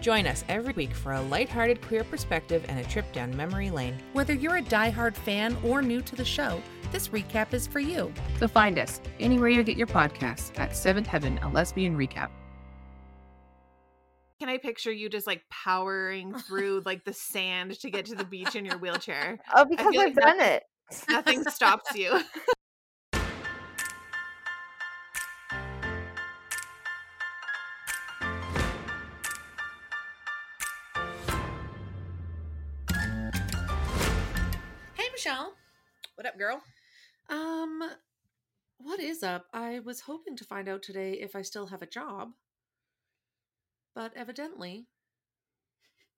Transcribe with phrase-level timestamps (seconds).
[0.00, 3.98] Join us every week for a lighthearted queer perspective and a trip down memory lane.
[4.14, 8.12] Whether you're a diehard fan or new to the show, this recap is for you.
[8.38, 12.30] So find us anywhere you get your podcasts at Seventh Heaven, a lesbian recap.
[14.38, 18.24] Can I picture you just like powering through like the sand to get to the
[18.24, 19.38] beach in your wheelchair?
[19.54, 20.62] Oh, because I've like done it.
[21.10, 22.20] Nothing stops you.
[35.30, 35.54] Michelle.
[36.16, 36.60] What up, girl?
[37.28, 37.88] Um,
[38.78, 39.46] what is up?
[39.52, 42.30] I was hoping to find out today if I still have a job,
[43.94, 44.86] but evidently,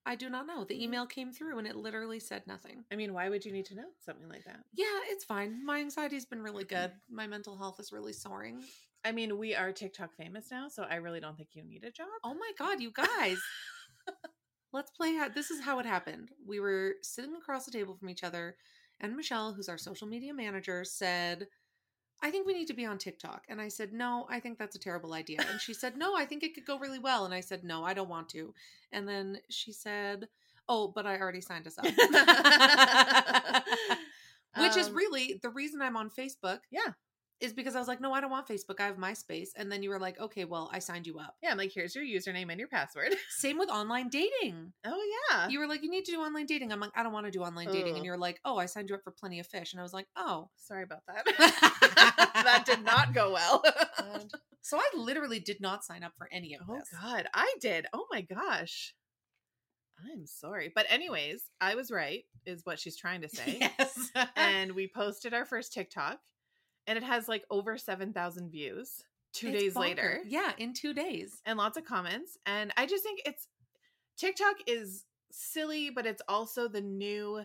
[0.07, 0.65] I do not know.
[0.65, 2.85] The email came through and it literally said nothing.
[2.91, 4.61] I mean, why would you need to know something like that?
[4.73, 5.63] Yeah, it's fine.
[5.63, 6.93] My anxiety's been really good.
[7.11, 8.63] My mental health is really soaring.
[9.05, 11.91] I mean, we are TikTok famous now, so I really don't think you need a
[11.91, 12.09] job.
[12.25, 13.37] Oh my god, you guys.
[14.73, 16.31] Let's play how this is how it happened.
[16.47, 18.57] We were sitting across the table from each other,
[19.03, 21.49] and Michelle, who's our social media manager, said,
[22.23, 23.43] I think we need to be on TikTok.
[23.49, 25.41] And I said, No, I think that's a terrible idea.
[25.51, 27.25] And she said, No, I think it could go really well.
[27.25, 28.55] And I said, No, I don't want to.
[28.93, 30.29] And then she said,
[30.69, 31.85] Oh, but I already signed us up.
[34.57, 36.61] Which is Um, really the reason I'm on Facebook.
[36.71, 36.93] Yeah.
[37.43, 38.79] Is because I was like, no, I don't want Facebook.
[38.79, 39.49] I have MySpace.
[39.57, 41.35] And then you were like, okay, well, I signed you up.
[41.43, 43.15] Yeah, I'm like, here's your username and your password.
[43.31, 44.73] Same with online dating.
[44.87, 45.49] Oh yeah.
[45.49, 46.73] You were like, you need to do online dating.
[46.73, 47.93] I'm like, I don't want to do online dating.
[47.93, 47.97] Ugh.
[47.97, 49.73] And you're like, oh, I signed you up for Plenty of Fish.
[49.73, 50.51] And I was like, oh.
[50.57, 51.25] Sorry about that.
[52.45, 53.65] that did not go well.
[54.61, 56.89] So I literally did not sign up for any of oh this.
[56.95, 57.87] Oh, God, I did.
[57.93, 58.95] Oh my gosh.
[60.11, 60.71] I'm sorry.
[60.73, 63.59] But anyways, I was right is what she's trying to say.
[63.61, 64.11] Yes.
[64.37, 66.21] and we posted our first TikTok
[66.87, 69.03] and it has like over 7,000 views
[69.35, 69.81] 2 It's days bonkers.
[69.81, 71.41] later Yeah, in two days.
[71.47, 73.49] and lots of comments and I just think it's
[74.19, 77.45] TikTok is silly but it's also the new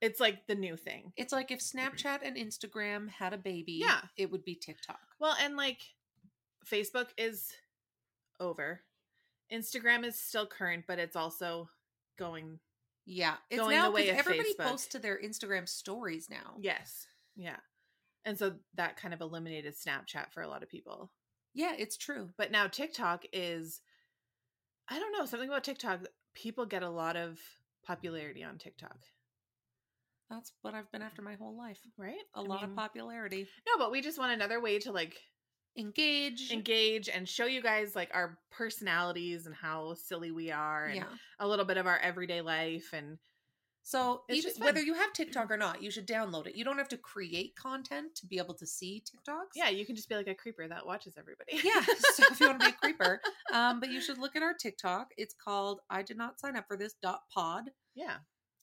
[0.00, 1.12] it's like the new thing.
[1.16, 4.00] It's like if Snapchat and Instagram had a baby, Yeah.
[4.16, 4.98] it would be TikTok.
[5.18, 5.82] Well, and like
[6.66, 7.52] Facebook is
[8.40, 8.80] over.
[9.52, 11.68] Instagram is still current, but it's also
[12.18, 12.60] going.
[13.04, 13.36] Yeah.
[13.50, 14.64] It's Going now the way 'cause of everybody Facebook.
[14.70, 16.56] posts to their Instagram stories now.
[16.58, 17.06] Yes.
[17.36, 17.60] Yeah.
[18.24, 21.10] And so that kind of eliminated Snapchat for a lot of people.
[21.54, 22.30] Yeah, it's true.
[22.36, 23.80] But now TikTok is,
[24.88, 26.00] I don't know, something about TikTok.
[26.34, 27.38] People get a lot of
[27.84, 28.98] popularity on TikTok,
[30.28, 31.80] That's what I've been after my whole life.
[31.96, 32.14] right?
[32.34, 33.48] A I lot of popularity.
[33.66, 35.16] No, but we just want another way to like
[35.76, 36.50] Engage.
[36.52, 41.04] engage and show you guys like our personalities and how silly we are and Yeah.
[41.38, 43.18] a little bit of our everyday life and
[43.82, 46.54] So even, whether you have TikTok or not, you should download it.
[46.54, 49.52] You don't have to create content to be able to see TikToks.
[49.56, 51.60] yeah, you can just be like a creeper that watches everybody.
[51.64, 51.80] Yeah.
[52.14, 53.20] So if you want to be a creeper,
[53.52, 55.08] um, but you should look at our TikTok.
[55.16, 58.16] It's called "I did not sign up for this." dot pod, yeah.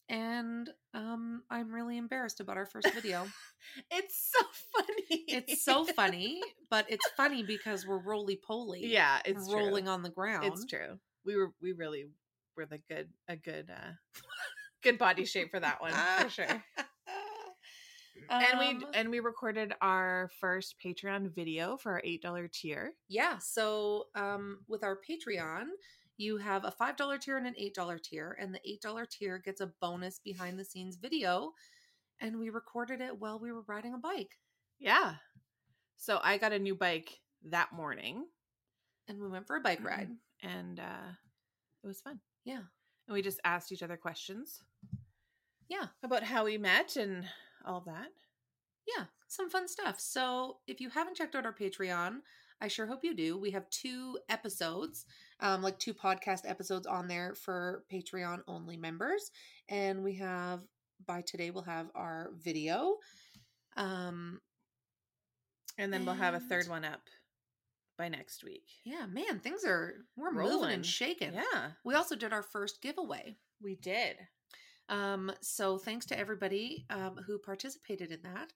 [0.10, 3.28] and um, I'm really embarrassed about our first video.
[3.92, 4.46] It's so
[4.78, 5.24] funny.
[5.28, 6.40] it's so funny,
[6.70, 8.86] but it's funny because we're roly poly.
[8.86, 10.46] Yeah, it's rolling on the ground.
[10.46, 11.00] It's true.
[11.26, 12.06] We were we really
[12.56, 13.92] were the good a good uh
[14.84, 16.64] good body shape for that one for sure.
[18.30, 22.94] and we Um, and we recorded our first Patreon video for our eight dollar tier.
[23.08, 23.38] Yeah.
[23.40, 25.66] So um, with our Patreon,
[26.18, 28.36] you have a $5 tier and an $8 tier.
[28.40, 31.52] And the $8 tier gets a bonus behind the scenes video.
[32.20, 34.32] And we recorded it while we were riding a bike.
[34.80, 35.14] Yeah.
[35.96, 38.26] So I got a new bike that morning
[39.08, 40.10] And we went for a bike ride.
[40.42, 41.12] and uh
[41.84, 42.20] it was fun.
[42.46, 42.64] Yeah.
[43.08, 44.64] And we just asked each other questions
[45.70, 45.88] Yeah.
[46.04, 47.28] about how we met and
[47.66, 48.12] all that.
[48.86, 49.06] Yeah.
[49.28, 50.00] Some fun stuff.
[50.00, 52.22] So if you haven't checked out our Patreon,
[52.62, 53.38] I sure hope you do.
[53.38, 55.06] We have two episodes,
[55.42, 59.32] um, like two podcast episodes on there for Patreon only members.
[59.70, 60.64] And we have
[61.06, 62.98] by today we'll have our video.
[63.76, 64.42] Um
[65.78, 67.08] And then we'll have a third one up
[67.98, 68.64] by next week.
[68.86, 71.34] Yeah, man, things are we're moving and shaking.
[71.34, 73.38] Yeah, We also did our first giveaway.
[73.62, 74.18] we did.
[74.90, 78.54] Um, so thanks to everybody um, who participated in that.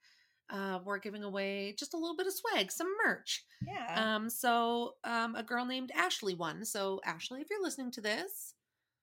[0.49, 3.43] Uh, we're giving away just a little bit of swag, some merch.
[3.65, 4.15] Yeah.
[4.15, 6.63] Um, so um, a girl named Ashley won.
[6.65, 8.53] So Ashley, if you're listening to this,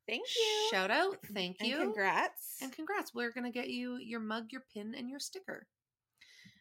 [0.06, 0.68] Thank you.
[0.70, 2.56] shout out, thank and you, congrats.
[2.62, 3.12] and congrats.
[3.14, 5.66] We're gonna get you your mug, your pin, and your sticker.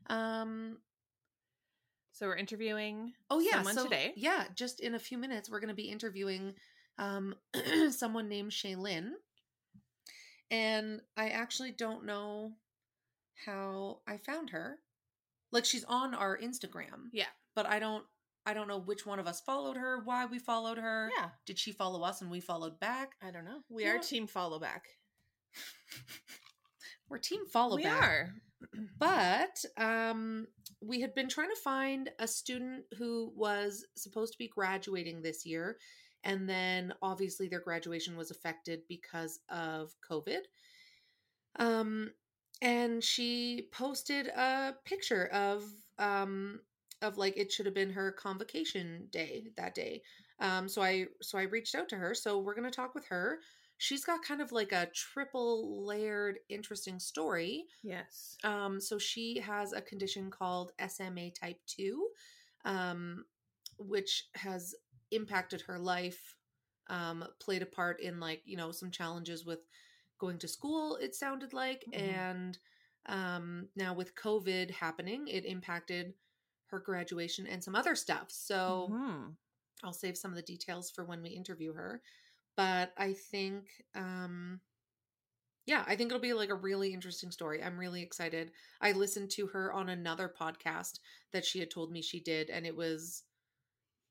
[0.09, 0.77] Um,
[2.17, 4.13] So we're interviewing Oh yeah, someone so, today.
[4.15, 6.55] Yeah, just in a few minutes, we're going to be interviewing
[6.97, 7.35] um,
[7.91, 9.11] someone named Shaylin,
[10.49, 12.53] and I actually don't know
[13.45, 14.79] how I found her.
[15.51, 17.25] Like she's on our Instagram, Yeah.
[17.55, 18.03] but I don't.
[18.47, 21.09] I don't know which one of us followed her, why we followed her.
[21.19, 21.29] Yeah.
[21.45, 23.11] Did she follow us and we followed back?
[23.21, 23.59] I don't know.
[23.69, 24.85] We You are know- team follow back.
[27.09, 28.01] We're team follow we back.
[28.03, 28.29] are.
[28.97, 30.47] But um,
[30.81, 35.45] we had been trying to find a student who was supposed to be graduating this
[35.45, 35.77] year.
[36.23, 40.41] And then obviously their graduation was affected because of COVID.
[41.57, 42.11] Um,
[42.61, 45.63] and she posted a picture of
[45.99, 46.59] um,
[47.01, 50.01] of like it should have been her convocation day that day.
[50.39, 52.13] Um, so I so I reached out to her.
[52.13, 53.39] So we're gonna talk with her.
[53.77, 57.67] She's got kind of like a triple layered interesting story.
[57.81, 58.39] Yes.
[58.43, 62.09] Um, so she has a condition called SMA type 2,
[62.65, 63.25] um,
[63.79, 64.75] which has
[65.11, 66.35] impacted her life,
[66.87, 69.59] um, played a part in like, you know, some challenges with
[70.19, 71.87] going to school, it sounded like.
[71.87, 71.93] Mhm.
[71.93, 72.57] And
[73.07, 76.15] um, now with COVID happening, it impacted
[76.67, 78.31] her graduation and some other stuff.
[78.31, 79.37] So Mhm.
[79.83, 82.01] I'll save some of the details for when we interview her.
[82.57, 84.59] But I think, um,
[85.65, 87.63] yeah, I think it'll be like a really interesting story.
[87.63, 88.51] I'm really excited.
[88.81, 90.99] I listened to her on another podcast
[91.33, 93.23] that she had told me she did, and it was,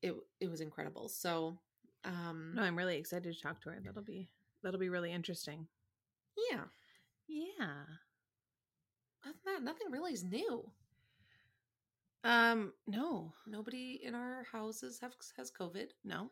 [0.01, 1.09] it it was incredible.
[1.09, 1.59] So,
[2.05, 3.79] um, No, I'm really excited to talk to her.
[3.83, 4.29] That'll be
[4.63, 5.67] that'll be really interesting.
[6.51, 6.65] yeah.
[7.27, 7.83] Yeah.
[9.25, 10.71] Other than that, nothing really is new.
[12.23, 12.73] Um.
[12.87, 13.33] No.
[13.45, 15.91] Nobody in our houses have has COVID.
[16.03, 16.31] No.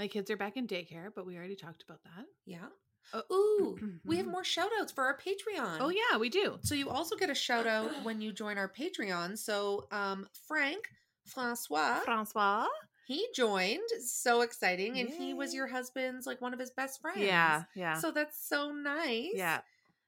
[0.00, 2.24] My kids are back in daycare, but we already talked about that.
[2.46, 2.68] Yeah.
[3.12, 3.22] Oh.
[3.30, 5.76] Ooh, we have more shout outs for our Patreon.
[5.78, 6.58] Oh yeah, we do.
[6.62, 9.36] So you also get a shout out when you join our Patreon.
[9.36, 10.88] So um Frank
[11.26, 12.66] Francois, Francois.
[13.06, 13.90] he joined.
[14.02, 14.98] So exciting.
[14.98, 17.20] And he was your husband's like one of his best friends.
[17.20, 17.64] Yeah.
[17.74, 17.98] Yeah.
[17.98, 19.32] So that's so nice.
[19.34, 19.60] yeah.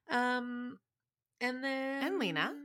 [0.09, 0.79] Um
[1.39, 2.55] and then And Lena.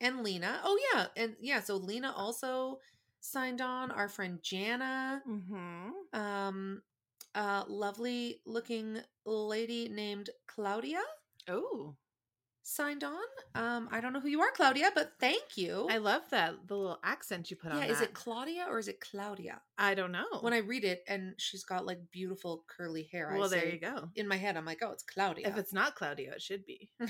[0.00, 0.60] And Lena.
[0.62, 1.06] Oh yeah.
[1.16, 2.78] And yeah, so Lena also
[3.26, 3.90] signed on.
[3.90, 5.22] Our friend Jana.
[5.28, 6.18] Mm-hmm.
[6.18, 6.82] Um
[7.34, 11.02] a lovely looking lady named Claudia
[11.48, 11.94] Oh,
[12.62, 13.14] signed on.
[13.54, 15.86] Um, I don't know who you are, Claudia, but thank you.
[15.90, 17.78] I love that the little accent you put on.
[17.78, 18.06] yeah, is that.
[18.06, 19.60] it Claudia or is it Claudia?
[19.78, 20.26] I don't know.
[20.40, 23.32] When I read it, and she's got like beautiful curly hair.
[23.32, 24.08] I well, there say- you go.
[24.16, 25.48] In my head, I'm like, oh, it's Claudia.
[25.48, 26.90] If it's not Claudia, it should be.
[27.00, 27.06] so,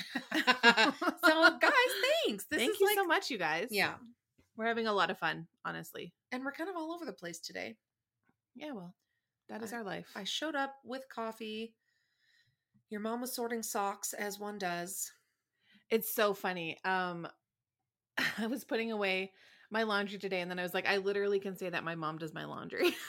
[1.60, 1.92] guys,
[2.26, 2.44] thanks.
[2.50, 3.68] This Thank you like, so much, you guys.
[3.70, 3.94] Yeah,
[4.56, 6.12] we're having a lot of fun, honestly.
[6.32, 7.76] and we're kind of all over the place today.
[8.54, 8.94] Yeah, well,
[9.48, 10.08] that is I- our life.
[10.16, 11.74] I showed up with coffee.
[12.90, 15.10] Your mom was sorting socks, as one does.
[15.90, 16.78] It's so funny.
[16.84, 17.28] Um
[18.38, 19.32] I was putting away
[19.70, 22.18] my laundry today and then I was like I literally can say that my mom
[22.18, 22.94] does my laundry.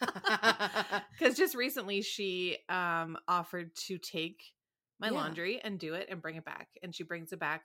[1.18, 4.42] Cuz just recently she um offered to take
[4.98, 5.14] my Yeah.
[5.14, 7.64] laundry and do it and bring it back and she brings it back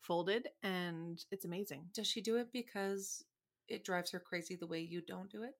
[0.00, 1.86] folded and it's amazing.
[1.94, 3.24] Does she do it because
[3.68, 5.54] it drives her crazy the way you don't do it?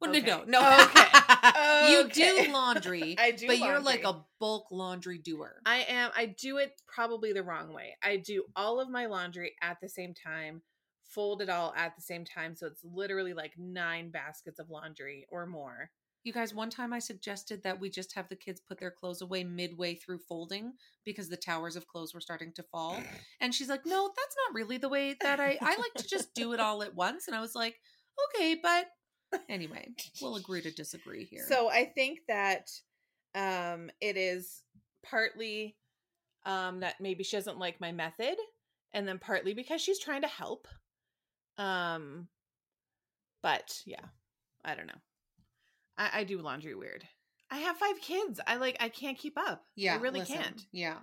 [0.00, 0.26] Well, Okay.
[0.26, 0.84] no, no, no.
[0.84, 1.06] Okay.
[1.88, 2.46] you Okay.
[2.46, 5.54] do laundry, I do but you're like a bulk laundry doer.
[5.64, 6.10] I am.
[6.16, 7.96] I do it probably the wrong way.
[8.02, 10.62] I do all of my laundry at the same time,
[11.04, 12.56] fold it all at the same time.
[12.56, 15.90] So it's literally like nine baskets of laundry or more.
[16.24, 19.22] You guys, one time I suggested that we just have the kids put their clothes
[19.22, 20.74] away midway through folding
[21.04, 22.96] because the towers of clothes were starting to fall.
[23.40, 26.32] And she's like, no, that's not really the way that I, I like to just
[26.32, 27.26] do it all at once.
[27.26, 27.74] And I was like,
[28.36, 28.86] okay, but
[29.48, 29.88] anyway,
[30.20, 31.44] we'll agree to disagree here.
[31.48, 32.70] So I think that
[33.34, 34.62] um, it is
[35.04, 35.76] partly
[36.46, 38.36] um, that maybe she doesn't like my method,
[38.92, 40.68] and then partly because she's trying to help.
[41.58, 42.28] Um,
[43.42, 44.04] but yeah,
[44.64, 45.00] I don't know.
[45.98, 47.04] I, I do laundry weird.
[47.50, 48.40] I have five kids.
[48.46, 48.76] I like.
[48.80, 49.64] I can't keep up.
[49.76, 50.66] yeah, I really listen, can't.
[50.72, 50.98] Yeah.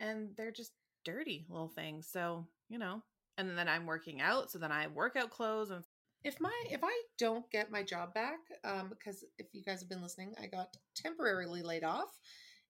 [0.00, 0.72] And they're just
[1.04, 2.08] dirty little things.
[2.10, 3.02] So you know.
[3.36, 5.82] And then I'm working out, so then I have workout clothes and
[6.24, 9.90] if my if I don't get my job back, um, because if you guys have
[9.90, 12.08] been listening, I got temporarily laid off,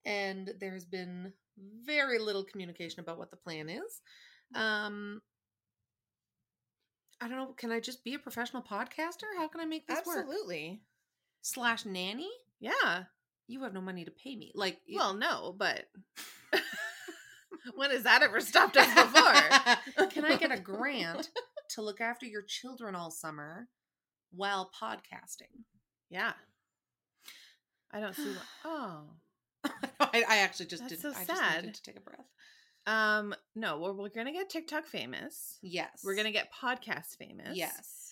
[0.05, 1.33] and there's been
[1.87, 4.03] very little communication about what the plan is.
[4.57, 5.23] Um,
[7.21, 7.55] I don't know.
[7.57, 9.31] Can I just be a professional podcaster?
[9.39, 10.19] How can I make this work?
[10.19, 10.83] absolutely,
[11.47, 12.31] Slash nanny.
[12.61, 13.05] yeah.
[13.47, 14.53] You have no money to pay me.
[14.55, 15.85] Like, it- Well, no, but
[17.75, 20.07] when has that ever stopped us before?
[20.11, 21.29] can I get a grant
[21.71, 23.69] to look after your children all summer
[24.31, 25.65] while podcasting?
[26.09, 26.33] Yeah.
[27.93, 28.31] I don't see.
[28.31, 29.03] What, oh,
[30.01, 31.01] I, I actually just That's did.
[31.03, 31.57] so I just sad.
[31.63, 32.27] needed to take a breath.
[32.87, 35.59] Um, no, we're, we're gonna get TikTok famous.
[35.63, 36.01] Yes.
[36.05, 37.57] We're gonna get podcast famous.
[37.57, 38.04] Yes.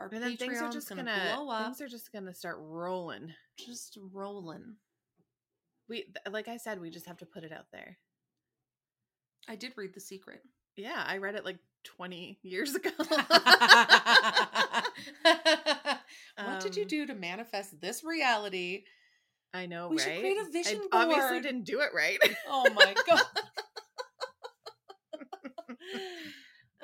[0.00, 1.64] Our And then things are just gonna, gonna, blow up.
[1.66, 3.32] things are just gonna start rolling.
[3.58, 4.76] just rolling.
[5.88, 7.96] We like I said, we just have to put it out there.
[9.48, 10.40] I did read The Secret.
[10.76, 12.90] Yeah, I read it like 20 years ago.
[12.98, 13.28] what
[16.60, 18.84] did you Um, do to manifest this reality?
[19.52, 20.04] I know, We right?
[20.04, 22.18] should create a vision I obviously didn't do it right.
[22.48, 23.22] Oh my god.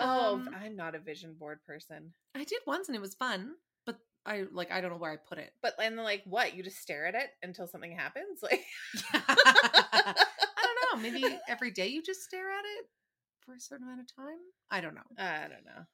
[0.00, 2.12] Oh, Um, I'm not a vision board person.
[2.34, 3.52] I did once and it was fun,
[3.86, 5.52] but I like I don't know where I put it.
[5.62, 6.54] But and like what?
[6.56, 8.40] You just stare at it until something happens?
[8.42, 8.64] Like
[9.12, 10.14] I
[10.56, 11.02] don't know.
[11.10, 12.86] Maybe every day you just stare at it
[13.40, 14.38] for a certain amount of time.
[14.70, 15.02] I don't know.
[15.18, 15.84] I don't know.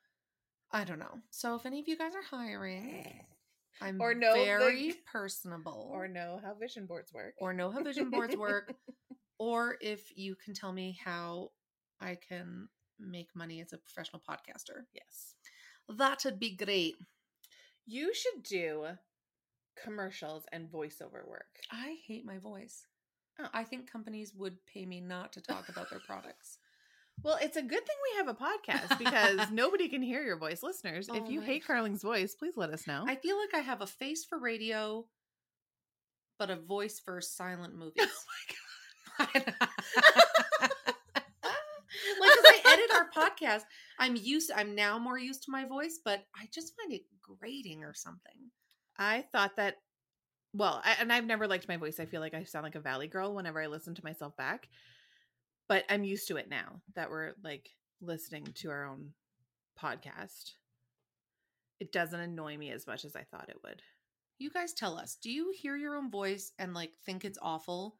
[0.72, 1.20] I don't know.
[1.30, 3.24] So if any of you guys are hiring,
[3.80, 5.88] I'm Or know the- very personable.
[5.92, 7.34] Or know how vision boards work.
[7.38, 8.74] or know how vision boards work,
[9.38, 11.50] or if you can tell me how
[12.00, 14.84] I can make money as a professional podcaster.
[14.94, 15.34] yes.
[15.88, 16.96] That would be great.
[17.86, 18.86] You should do
[19.82, 21.60] commercials and voiceover work.
[21.70, 22.86] I hate my voice.
[23.40, 23.46] Oh.
[23.52, 26.58] I think companies would pay me not to talk about their products.
[27.22, 30.62] Well, it's a good thing we have a podcast because nobody can hear your voice.
[30.62, 33.04] Listeners, if Oh you my hate Carling's voice, please let us know.
[33.08, 35.06] I feel like I have a face for radio,
[36.38, 38.10] but a voice for silent oh movies.
[39.18, 40.92] Oh because I
[42.76, 43.62] edit our podcast,
[43.98, 44.50] I'm used.
[44.54, 48.50] I'm now more used to my voice, but I just find it grating or something.
[48.98, 49.76] I thought that,
[50.52, 52.00] well, I, and I've never liked my voice.
[52.00, 54.68] I feel like I sound like a valley girl whenever I listen to myself back.
[55.68, 57.68] But I'm used to it now that we're like
[58.00, 59.10] listening to our own
[59.80, 60.52] podcast.
[61.80, 63.82] It doesn't annoy me as much as I thought it would.
[64.38, 65.16] You guys tell us.
[65.22, 67.96] Do you hear your own voice and like think it's awful?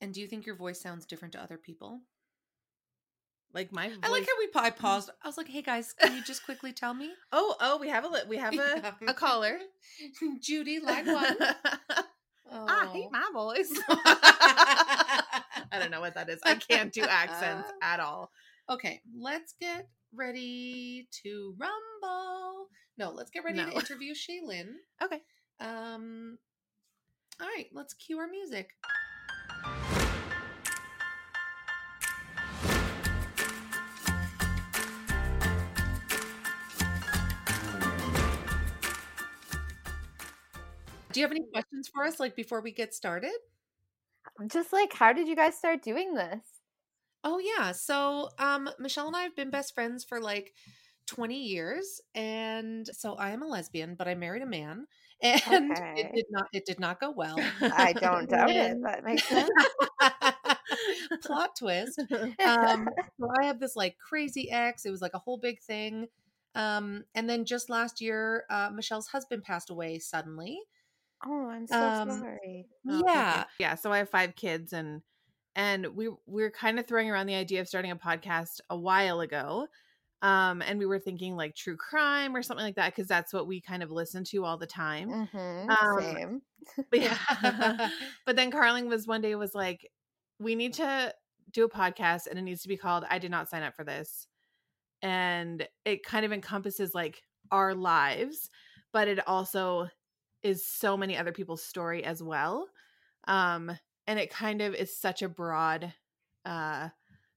[0.00, 2.02] And do you think your voice sounds different to other people?
[3.54, 5.10] Like my I like how we I paused.
[5.22, 8.04] I was like, "Hey guys, can you just quickly tell me?" Oh, oh, we have
[8.04, 9.58] a we have a, a caller.
[10.40, 11.36] Judy, line one.
[12.50, 13.10] I hate Oh.
[13.10, 13.70] my voice.
[13.88, 16.40] I don't know what that is.
[16.44, 18.30] I can't do accents at all.
[18.70, 22.68] Okay, let's get ready to rumble.
[22.96, 23.70] No, let's get ready No.
[23.70, 24.68] to interview Shaylin.
[25.02, 25.20] Okay.
[25.60, 26.38] Um,
[27.40, 28.70] all right, let's cue our music.
[41.18, 43.32] Do you have any questions for us, like before we get started?
[44.46, 46.62] Just like, how did you guys start doing this?
[47.24, 47.72] Oh yeah.
[47.72, 50.54] So um Michelle and I have been best friends for like
[51.06, 54.86] 20 years and so I am a lesbian, but I married a man
[55.22, 55.94] and Okay.
[55.96, 57.52] it did not it did not go well.
[57.70, 58.78] I don't doubt it.
[58.82, 59.50] That makes sense.
[61.22, 62.04] Plot twist.
[62.44, 62.88] Um
[63.20, 64.84] so I have this like crazy ex.
[64.84, 66.06] It was like a whole big thing.
[66.54, 70.60] Um and then just last year uh Michelle's husband passed away suddenly.
[71.24, 72.66] Oh, I'm so um, sorry.
[72.88, 73.04] Oh, thank you.
[73.06, 73.44] yeah.
[73.58, 73.74] yeah.
[73.74, 75.02] So I have five kids, and
[75.56, 78.76] and we we are kind of throwing around the idea of starting a podcast a
[78.76, 79.66] while ago,
[80.22, 83.46] um, and we were thinking like true crime or something like that because that's what
[83.46, 85.10] we kind of listen to all the time.
[85.10, 86.42] Mm-hmm, Um, same.
[86.90, 87.90] But yeah,
[88.26, 89.88] but then Carling was one day was like,
[90.40, 91.14] we need to
[91.52, 93.84] do a podcast, and it needs to be called "I Did Not Sign Up for
[93.84, 94.26] This,"
[95.02, 98.50] and it kind of encompasses like our lives,
[98.92, 99.88] but it also
[100.42, 102.68] is so many other people's story as well
[103.26, 103.70] um
[104.06, 105.92] and it kind of is such a broad
[106.44, 106.88] uh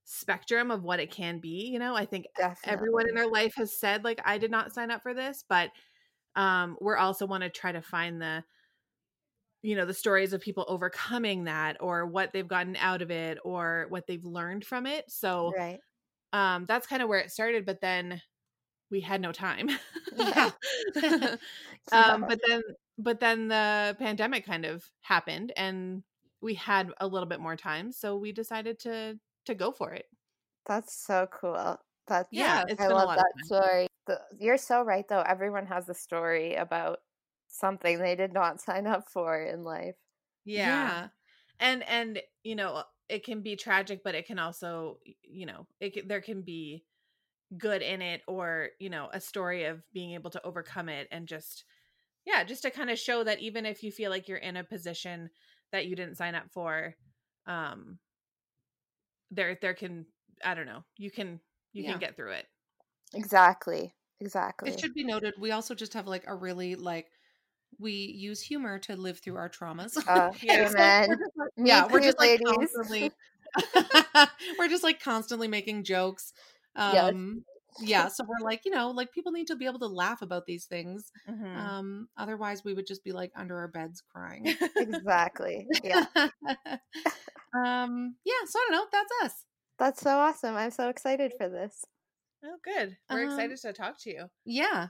[0.03, 2.73] spectrum of what it can be you know i think Definitely.
[2.73, 5.71] everyone in their life has said like i did not sign up for this but
[6.35, 8.43] um we're also want to try to find the
[9.61, 13.37] you know the stories of people overcoming that or what they've gotten out of it
[13.43, 15.79] or what they've learned from it so Right.
[16.33, 18.21] um that's kind of where it started but then
[18.89, 19.69] we had no time
[21.91, 22.61] um but then
[23.03, 26.03] but then the pandemic kind of happened and
[26.41, 30.05] we had a little bit more time so we decided to to go for it
[30.65, 31.77] That's so cool.
[32.07, 33.87] That's Yeah, it's I love lot that story.
[34.07, 35.21] The, you're so right, though.
[35.21, 36.99] Everyone has a story about
[37.47, 39.95] something they did not sign up for in life.
[40.45, 41.07] yeah.
[41.59, 46.07] and and you know it can be tragic but it can also you know it
[46.07, 46.83] there can be
[47.57, 51.27] good in it or you know a story of being able to overcome it and
[51.27, 51.65] just
[52.25, 54.63] yeah just to kind of show that even if you feel like you're in a
[54.63, 55.29] position
[55.71, 56.95] that you didn't sign up for
[57.47, 57.97] um
[59.31, 60.05] there there can
[60.43, 61.39] i don't know you can
[61.73, 61.91] you Yeah.
[61.91, 62.45] can get through it
[63.13, 63.93] Exactly.
[64.21, 64.69] Exactly.
[64.71, 67.07] It should be noted we also just have like a really like
[67.77, 69.97] we use humor to live through our traumas.
[70.07, 70.67] Uh, Yeah.
[70.69, 70.75] So
[71.09, 73.11] we're just, like- Me yeah, we're too, just like constantly
[74.59, 76.31] we're just like constantly making jokes.
[76.77, 77.11] Yes.
[77.11, 77.43] Um
[77.79, 80.45] yeah, so we're like, you know, like people need to be able to laugh about
[80.45, 81.11] these things.
[81.29, 81.55] Mhm.
[81.57, 84.55] Um otherwise we would just be like under our beds crying.
[84.77, 85.67] Exactly.
[85.83, 86.05] Yeah.
[87.53, 89.45] um yeah, so I don't know, that's us.
[89.79, 90.55] That's so awesome.
[90.55, 91.83] I'm so excited for this.
[92.45, 92.97] oh, good.
[93.09, 94.25] We're Um, excited to talk to you.
[94.45, 94.87] Yeah.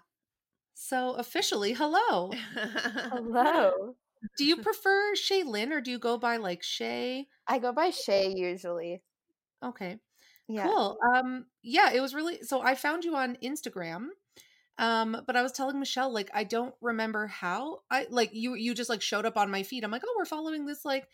[0.73, 2.31] So officially, hello.
[2.55, 3.95] Hello.
[4.37, 7.27] Do you prefer Shaylin or do you go by like Shay?
[7.47, 9.01] I go by Shay usually.
[9.63, 9.99] Okay.
[10.51, 10.67] Yeah.
[10.67, 10.97] Cool.
[11.15, 14.09] Um yeah, it was really so I found you on Instagram.
[14.77, 18.73] Um but I was telling Michelle like I don't remember how I like you you
[18.75, 19.83] just like showed up on my feed.
[19.83, 21.07] I'm like, "Oh, we're following this like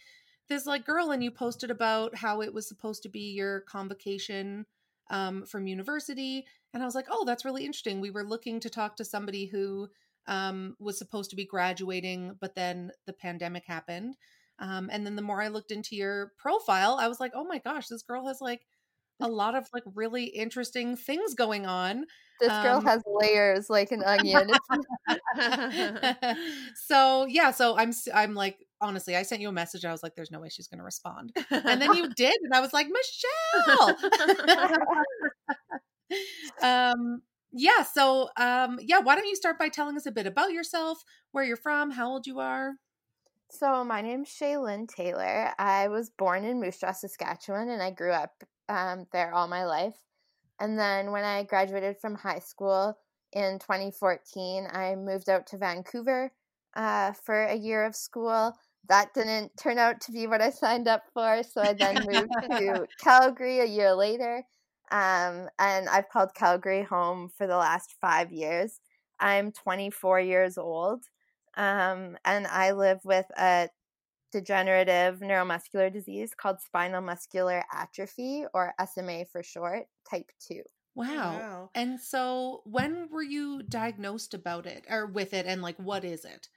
[0.50, 4.66] this like girl and you posted about how it was supposed to be your convocation
[5.10, 8.02] um from university and I was like, "Oh, that's really interesting.
[8.02, 9.90] We were looking to talk to somebody who
[10.28, 14.18] um was supposed to be graduating but then the pandemic happened."
[14.60, 17.60] Um and then the more I looked into your profile, I was like, "Oh my
[17.60, 18.66] gosh, this girl has like
[19.20, 22.06] a lot of like really interesting things going on.
[22.40, 24.52] This girl um, has layers like an onion.
[26.76, 29.86] so yeah, so I'm I'm like honestly, I sent you a message.
[29.86, 32.54] I was like, "There's no way she's going to respond," and then you did, and
[32.54, 33.98] I was like, "Michelle."
[36.62, 37.22] um,
[37.52, 37.84] yeah.
[37.84, 41.44] So um, yeah, why don't you start by telling us a bit about yourself, where
[41.44, 42.74] you're from, how old you are?
[43.50, 45.54] So my name's Shaylin Taylor.
[45.58, 49.64] I was born in Moose Jaw, Saskatchewan, and I grew up um, there all my
[49.66, 49.96] life.
[50.60, 52.98] And then when I graduated from high school
[53.32, 56.32] in 2014, I moved out to Vancouver
[56.76, 58.54] uh, for a year of school.
[58.90, 62.32] That didn't turn out to be what I signed up for, so I then moved
[62.42, 64.44] to Calgary a year later.
[64.92, 68.82] Um, and I've called Calgary home for the last five years.
[69.20, 71.06] I'm 24 years old
[71.58, 73.70] um, and I live with a
[74.32, 80.64] degenerative neuromuscular disease called spinal muscular atrophy, or SMA for short, type 2.
[80.96, 81.40] Wow.
[81.40, 81.70] Wow.
[81.76, 86.26] And so, when were you diagnosed about it, or with it, and like, what is
[86.26, 86.48] it?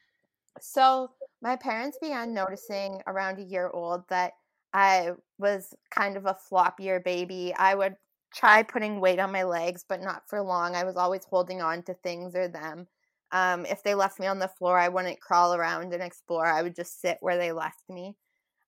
[0.61, 1.11] So,
[1.43, 4.35] my parents began noticing around a year old that
[4.73, 7.55] I was kind of a floppier baby.
[7.57, 7.97] I would
[8.35, 10.77] try putting weight on my legs, but not for long.
[10.77, 12.89] I was always holding on to things or them.
[13.33, 16.47] Um, if they left me on the floor, I wouldn't crawl around and explore.
[16.47, 18.17] I would just sit where they left me.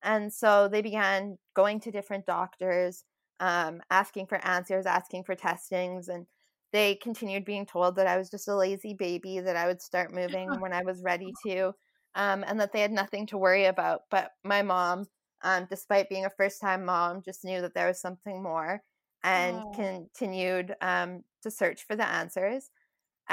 [0.03, 3.05] And so they began going to different doctors,
[3.41, 6.27] um, asking for answers, asking for testings, and
[6.73, 10.13] they continued being told that I was just a lazy baby, that I would start
[10.13, 11.75] moving when I was ready to,
[12.15, 14.03] um, and that they had nothing to worry about.
[14.11, 15.07] But my mom,
[15.43, 18.83] um, despite being a first time mom, just knew that there was something more
[19.23, 19.73] and Oh.
[19.73, 22.71] continued um, to search for the answers.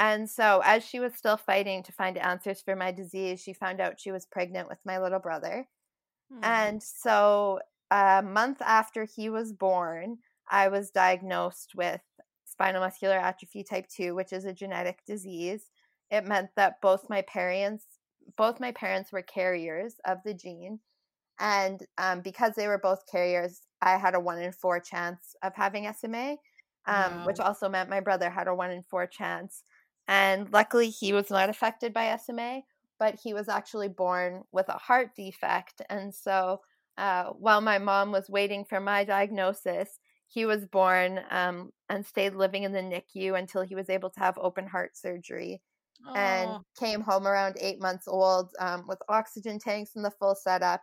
[0.00, 3.80] And so, as she was still fighting to find answers for my disease, she found
[3.80, 5.68] out she was pregnant with my little brother.
[6.32, 6.40] Hmm.
[6.42, 7.60] And so,
[7.90, 10.16] a month after he was born,
[10.48, 12.00] I was diagnosed with
[12.46, 15.66] spinal muscular atrophy type 2, which is a genetic disease.
[16.10, 17.84] It meant that both my parents
[18.36, 20.80] both my parents were carriers of the gene.
[21.38, 25.54] And um, because they were both carriers, I had a one in four chance of
[25.54, 26.36] having SMA,
[26.86, 29.62] um, which also meant my brother had a one in four chance.
[30.10, 32.64] And luckily, he was not affected by SMA,
[32.98, 35.82] but he was actually born with a heart defect.
[35.90, 36.62] And so,
[36.98, 42.34] uh, while my mom was waiting for my diagnosis, he was born um, and stayed
[42.34, 45.62] living in the NICU until he was able to have open heart surgery
[46.14, 50.34] and Oh, came home around eight months old um, with oxygen tanks and the full
[50.34, 50.82] setup.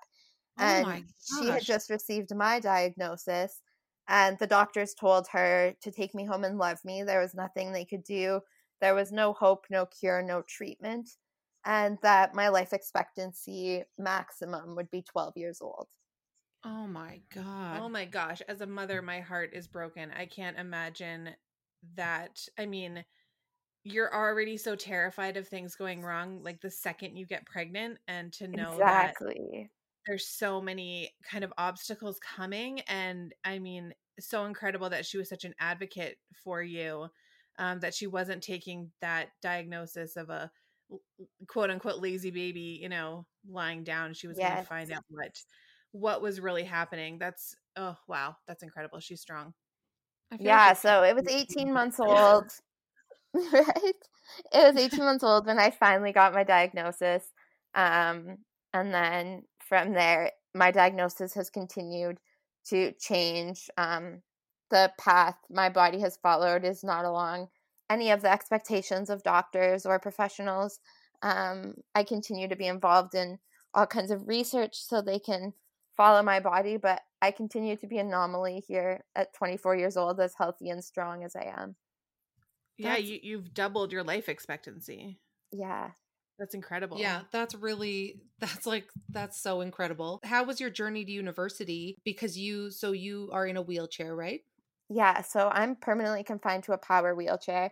[0.57, 0.87] oh And
[1.19, 3.61] she had just received my diagnosis,
[4.07, 7.03] and the doctors told her to take me home and love me.
[7.03, 8.41] There was nothing they could do.
[8.81, 11.17] There was no hope, no cure, no treatment,
[11.65, 15.89] and that my life expectancy maximum would be 12 years old.
[16.63, 17.81] Oh my god.
[17.81, 20.11] Oh my gosh, as a mother, my heart is broken.
[20.11, 21.35] I can't imagine
[21.95, 22.47] that.
[22.57, 23.05] I mean,
[23.83, 28.33] you're already so terrified of things going wrong like the second you get pregnant and
[28.33, 29.71] to know that exactly.
[30.07, 35.29] there's so many kind of obstacles coming and I mean, so incredible that she was
[35.29, 37.09] such an advocate for you
[37.57, 40.51] um that she wasn't taking that diagnosis of a
[41.47, 44.13] quote unquote lazy baby, you know, lying down.
[44.13, 45.31] She was going to find out what
[45.91, 47.17] what was really happening.
[47.19, 48.99] That's oh wow, that's incredible.
[48.99, 49.53] She's strong.
[50.31, 52.45] I feel like Yeah, so it was 18 months old.
[53.33, 53.93] right?
[54.53, 57.23] It was 18 months old when I finally got my diagnosis.
[57.73, 58.37] Um,
[58.73, 62.19] and then from there, my diagnosis has continued
[62.69, 63.69] to change.
[63.77, 64.21] Um,
[64.69, 67.49] the path my body has followed is not along
[67.89, 70.79] any of the expectations of doctors or professionals.
[71.21, 73.39] Um, I continue to be involved in
[73.73, 75.53] all kinds of research so they can
[75.95, 80.19] follow my body, but I continue to be an anomaly here at 24 years old,
[80.19, 81.75] as healthy and strong as I am.
[82.77, 85.19] Yeah, That's- you, you've doubled your life expectancy.
[85.51, 85.91] Yeah.
[86.37, 86.99] That's incredible.
[86.99, 90.19] Yeah, that's really that's like that's so incredible.
[90.23, 91.97] How was your journey to university?
[92.03, 94.41] Because you so you are in a wheelchair, right?
[94.89, 97.71] Yeah, so I'm permanently confined to a power wheelchair.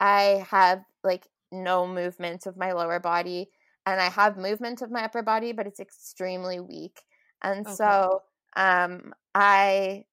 [0.00, 3.50] I have like no movement of my lower body
[3.86, 7.02] and I have movement of my upper body, but it's extremely weak.
[7.42, 7.68] And Okay.
[7.68, 8.22] so
[8.56, 10.06] um I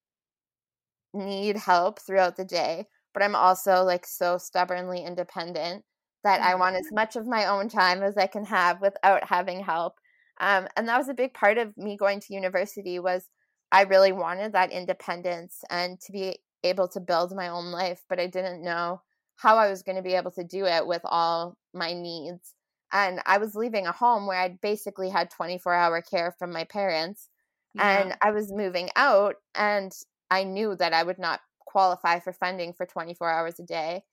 [1.12, 5.84] need help throughout the day, but I'm also like so stubbornly independent
[6.24, 9.60] that I want as much of my own time as I can have without having
[9.62, 9.98] help.
[10.40, 13.28] Um, and that was a big part of me going to university was
[13.72, 18.20] I really wanted that independence and to be able to build my own life, but
[18.20, 19.02] I didn't know
[19.36, 22.54] how I was going to be able to do it with all my needs.
[22.92, 26.64] And I was leaving a home where I'd basically had 24 hour care from my
[26.64, 27.28] parents
[27.76, 29.92] and I was moving out and
[30.30, 34.04] I knew that I would not qualify for funding for 24 hours a day.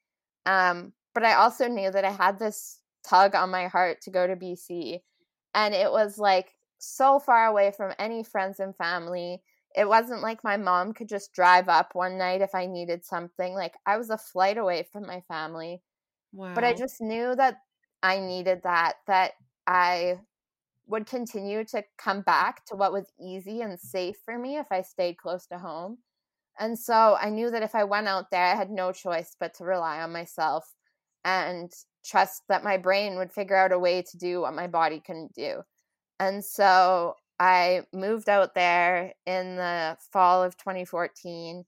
[0.47, 4.25] Um, but I also knew that I had this tug on my heart to go
[4.25, 5.01] to BC
[5.53, 9.41] and it was like so far away from any friends and family.
[9.75, 13.53] It wasn't like my mom could just drive up one night if I needed something.
[13.53, 15.81] Like I was a flight away from my family
[16.33, 16.53] wow.
[16.53, 17.57] but I just knew that
[18.03, 19.33] I needed that, that
[19.67, 20.19] I
[20.87, 24.81] would continue to come back to what was easy and safe for me if I
[24.81, 25.99] stayed close to home.
[26.59, 29.53] And so I knew that if I went out there, I had no choice but
[29.55, 30.73] to rely on myself
[31.23, 31.71] and
[32.03, 35.33] trust that my brain would figure out a way to do what my body couldn't
[35.33, 35.61] do.
[36.21, 41.65] And so I moved out there in the fall of 2014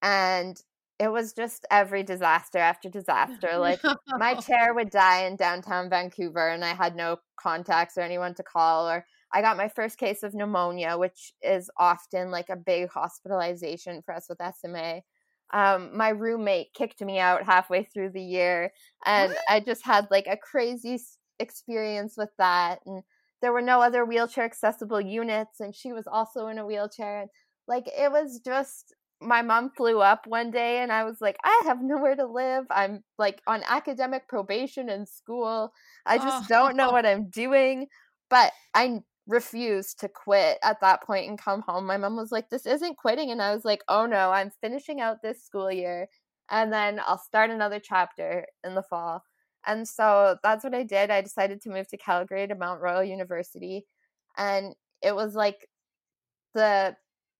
[0.00, 0.60] and
[0.98, 3.50] it was just every disaster after disaster.
[3.58, 3.80] Like
[4.16, 8.42] my chair would die in downtown Vancouver and I had no contacts or anyone to
[8.42, 12.88] call or I got my first case of pneumonia, which is often like a big
[12.88, 15.02] hospitalization for us with SMA.
[15.52, 18.72] Um, my roommate kicked me out halfway through the year,
[19.04, 21.00] and I just had like a crazy
[21.38, 22.78] experience with that.
[22.86, 23.02] And
[23.44, 27.20] there were no other wheelchair accessible units, and she was also in a wheelchair.
[27.20, 27.30] And
[27.68, 31.62] like it was just my mom flew up one day and I was like, I
[31.66, 32.64] have nowhere to live.
[32.70, 35.72] I'm like on academic probation in school.
[36.06, 36.54] I just oh.
[36.54, 37.88] don't know what I'm doing.
[38.30, 41.86] But I refused to quit at that point and come home.
[41.86, 43.30] My mom was like, This isn't quitting.
[43.30, 46.08] And I was like, Oh no, I'm finishing out this school year
[46.50, 49.22] and then I'll start another chapter in the fall.
[49.66, 51.10] And so that's what I did.
[51.10, 53.86] I decided to move to Calgary to Mount Royal University.
[54.36, 55.68] And it was like
[56.54, 56.96] the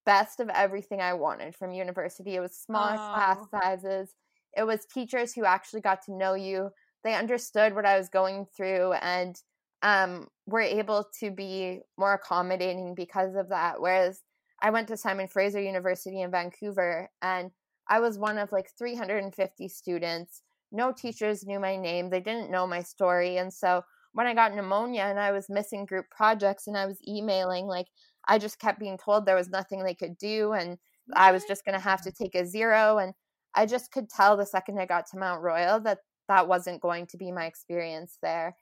[0.07, 2.35] best of everything I wanted from university.
[2.35, 4.15] It was smaller class sizes.
[4.57, 6.71] It was teachers who actually got to know you.
[7.03, 9.37] They understood what I was going through and
[9.83, 13.81] um, were able to be more accommodating because of that.
[13.81, 14.23] Whereas
[14.63, 17.51] I went to Simon Fraser University in Vancouver and
[17.89, 20.41] I was one of like 350 students.
[20.75, 22.11] No teachers knew my name.
[22.11, 23.39] They didn't know my story.
[23.39, 23.83] And so
[24.13, 27.87] when I got pneumonia and I was missing group projects and I was emailing, like,
[28.27, 30.79] I just kept being told there was nothing they could do and
[31.15, 32.99] I was just going to have to take a zero.
[32.99, 33.15] And
[33.55, 37.07] I just could tell the second I got to Mount Royal that that wasn't going
[37.09, 38.57] to be my experience there.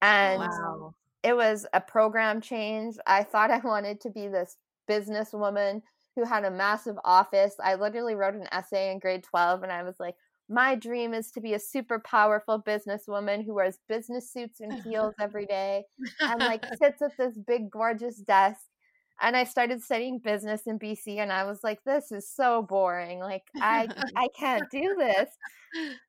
[0.00, 0.94] Oh, and Wow.
[1.22, 2.96] it was a program change.
[3.06, 4.56] I thought I wanted to be this
[4.88, 5.82] businesswoman
[6.16, 7.54] who had a massive office.
[7.62, 10.14] I literally wrote an essay in grade 12 and I was like,
[10.48, 15.14] my dream is to be a super powerful businesswoman who wears business suits and heels
[15.20, 15.84] every day
[16.20, 18.60] and like sits at this big gorgeous desk.
[19.20, 23.20] And i started studying business in bc and i was like this is so boring.
[23.20, 25.30] Like i i can't do this.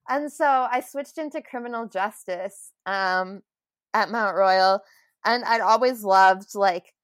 [0.09, 3.41] And so i switched into criminal justice um
[3.93, 4.81] at mount royal
[5.23, 6.94] and i'd always loved like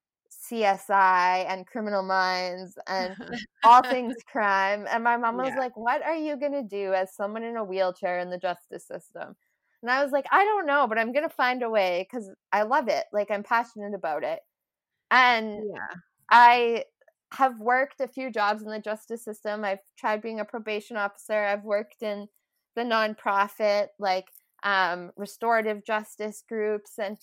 [0.51, 3.17] csi and criminal minds and
[3.63, 5.55] all things crime and my mom was Yeah.
[5.55, 8.85] like what are you going to do as someone in a wheelchair in the justice
[8.87, 9.35] system
[9.83, 12.29] and i was like i don't know but i'm going to find a way cuz
[12.51, 14.41] i love it like i'm passionate about it
[15.11, 16.01] and Yeah.
[16.31, 16.85] I
[17.33, 19.63] have worked a few jobs in the justice system.
[19.63, 21.33] I've tried being a probation officer.
[21.33, 22.27] I've worked in
[22.75, 24.27] the nonprofit, like
[24.63, 27.17] um, restorative justice groups, and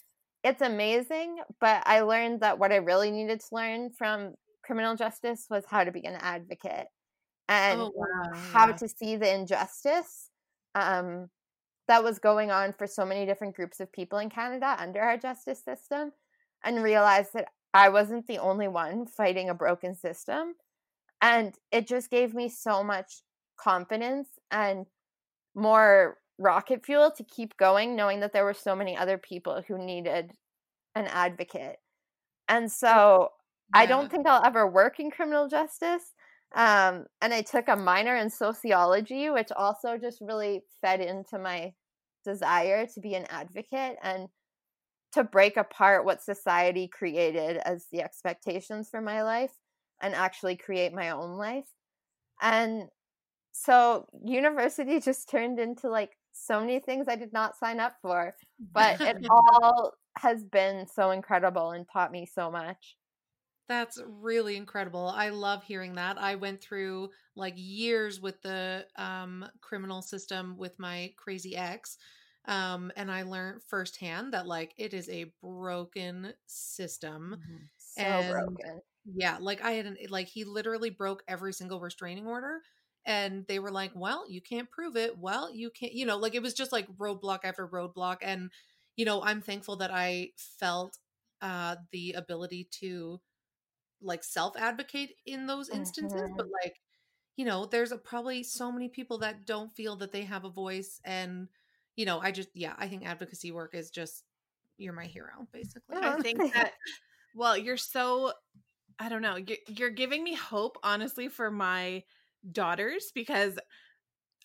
[0.45, 1.39] it's amazing.
[1.61, 5.85] But I learned that what I really needed to learn from criminal justice was how
[5.85, 6.87] to be an advocate
[7.49, 8.33] and Oh, wow.
[8.53, 10.31] how to see the injustice
[10.75, 11.31] um,
[11.89, 15.17] that was going on for so many different groups of people in Canada under our
[15.17, 16.13] justice system
[16.65, 20.55] and realize that I wasn't the only one fighting a broken system.
[21.21, 23.23] And it just gave me so much
[23.59, 24.87] confidence and
[25.55, 29.79] more rocket fuel to keep going, knowing that there were so many other people who
[29.79, 30.33] needed
[30.95, 31.77] an advocate.
[32.49, 33.31] And so
[33.75, 36.15] I don't think I'll ever work in criminal justice.
[36.55, 41.75] Um, and I took a minor in sociology, which also just really fed into my
[42.25, 44.29] desire to be an advocate and
[45.13, 49.53] to break apart what society created as the expectations for my life
[50.01, 51.67] and actually create my own life.
[52.41, 52.89] And
[53.53, 58.35] so university just turned into like so many things I did not sign up for,
[58.73, 62.97] but it all has been so incredible and taught me so much.
[63.69, 65.13] That's really incredible.
[65.15, 66.17] I love hearing that.
[66.19, 71.99] I went through like years with the um, criminal system with my crazy ex.
[72.47, 77.37] Um, and I learned firsthand that like it is a broken system.
[77.39, 77.57] Mm-hmm.
[77.77, 78.81] So and broken.
[79.15, 82.63] yeah, like I had an like he literally broke every single restraining order
[83.09, 85.19] and they were like, "Well, you can't prove it.
[85.19, 88.53] Well, you can't, you know, like it was just like roadblock after roadblock and
[88.97, 90.99] you know, I'm thankful that I felt
[91.43, 93.21] uh the ability to
[94.01, 96.37] like self advocate in those instances, Mhm.
[96.37, 96.81] but like
[97.37, 100.51] you know, there's a, probably so many people that don't feel that they have a
[100.51, 101.49] voice and
[101.97, 104.25] you know, I just yeah, I think advocacy work is just
[104.79, 105.99] you're my hero basically.
[106.01, 106.01] Yeah.
[106.03, 106.75] I think that
[107.35, 108.35] well, you're so
[108.99, 109.37] I don't know.
[109.37, 112.05] You're, you're giving me hope honestly for my
[112.51, 113.59] daughters because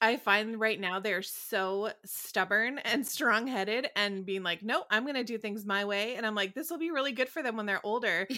[0.01, 5.15] I find right now they're so stubborn and strong-headed and being like, "No, I'm going
[5.15, 7.55] to do things my way." And I'm like, "This will be really good for them
[7.55, 8.27] when they're older."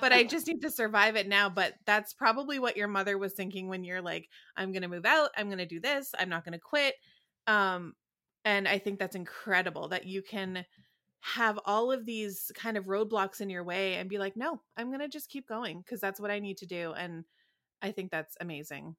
[0.00, 3.32] But I just need to survive it now, but that's probably what your mother was
[3.32, 5.30] thinking when you're like, "I'm going to move out.
[5.36, 6.12] I'm going to do this.
[6.18, 6.96] I'm not going to quit."
[7.46, 7.94] Um
[8.44, 10.66] and I think that's incredible that you can
[11.20, 14.88] have all of these kind of roadblocks in your way and be like, no, I'm
[14.88, 16.92] going to just keep going because that's what I need to do.
[16.92, 17.24] And
[17.84, 18.96] I think that's amazing.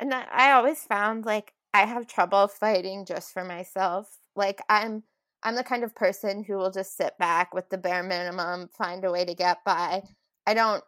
[0.00, 4.20] And I, always found like I have trouble fighting just for myself.
[4.36, 5.04] Like I'm
[5.42, 9.04] I'm the kind of person who will just sit back with the bare minimum, find
[9.04, 10.02] a way to get by.
[10.46, 10.82] I don't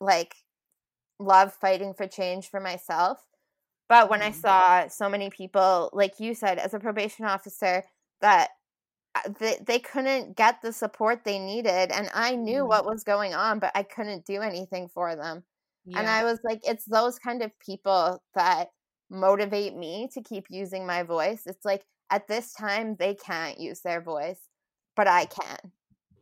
[0.00, 0.36] like
[1.20, 3.26] love fighting for change for myself.
[3.88, 4.32] But when I Mhm.
[4.32, 7.84] saw so many people, like you said, as a probation officer,
[8.22, 8.50] that
[9.16, 12.68] uh, they, they couldn't get the support they needed, and I knew Mhm.
[12.68, 15.44] what was going on, but I couldn't do anything for them.
[15.86, 18.68] And I was like, it's those kind of people that
[19.10, 21.42] motivate me to keep using my voice.
[21.46, 24.40] It's like at this time, they can't use their voice,
[24.96, 25.72] but I can.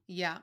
[0.06, 0.38] Yeah.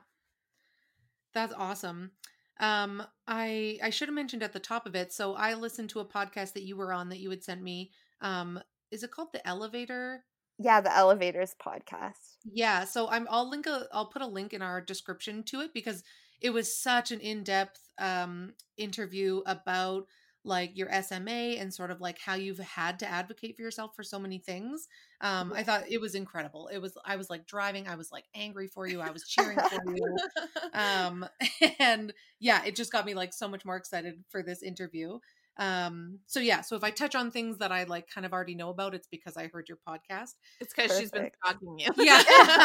[1.34, 2.12] That's awesome.
[2.60, 5.12] Um I I should have mentioned at the top of it.
[5.12, 7.92] So I listened to a podcast that you were on that you had sent me.
[8.20, 10.24] Um is it called The Elevator?
[10.58, 12.36] Yeah, the Elevators podcast.
[12.44, 15.72] Yeah, so I'm I'll link a I'll put a link in our description to it
[15.72, 16.02] because
[16.40, 20.06] it was such an in-depth um interview about
[20.44, 24.02] like your SMA and sort of like how you've had to advocate for yourself for
[24.02, 24.88] so many things.
[25.20, 26.68] Um I thought it was incredible.
[26.72, 29.58] It was I was like driving, I was like angry for you, I was cheering
[29.58, 30.16] for you.
[30.74, 31.26] Um
[31.78, 35.18] and yeah, it just got me like so much more excited for this interview.
[35.58, 38.54] Um so yeah, so if I touch on things that I like kind of already
[38.54, 40.34] know about, it's because I heard your podcast.
[40.60, 41.36] it's because she's been Perfect.
[41.44, 41.88] stalking you.
[41.96, 42.64] Yeah.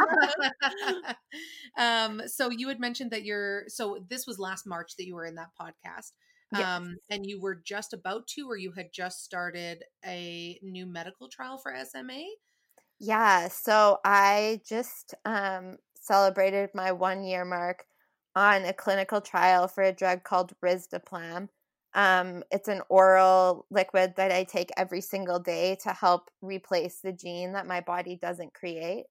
[1.78, 5.26] um, so you had mentioned that you're so this was last March that you were
[5.26, 6.12] in that podcast.
[6.52, 6.68] Yes.
[6.68, 11.28] Um, and you were just about to, or you had just started a new medical
[11.28, 12.26] trial for SMA.
[13.00, 17.86] Yeah, so I just um, celebrated my one year mark
[18.36, 21.50] on a clinical trial for a drug called Risdiplam.
[21.96, 27.14] Um, it's an oral liquid that I take every single day to help replace the
[27.14, 29.06] gene that my body doesn't create.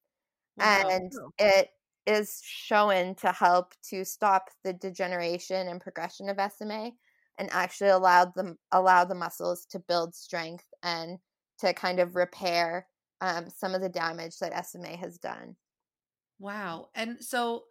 [0.57, 0.89] Wow.
[0.91, 1.69] And it
[2.07, 6.91] is shown to help to stop the degeneration and progression of SMA
[7.39, 11.19] and actually allow them allow the muscles to build strength and
[11.61, 12.87] to kind of repair
[13.21, 15.57] um, some of the damage that SMA has done.
[16.39, 16.89] Wow.
[16.95, 17.65] And so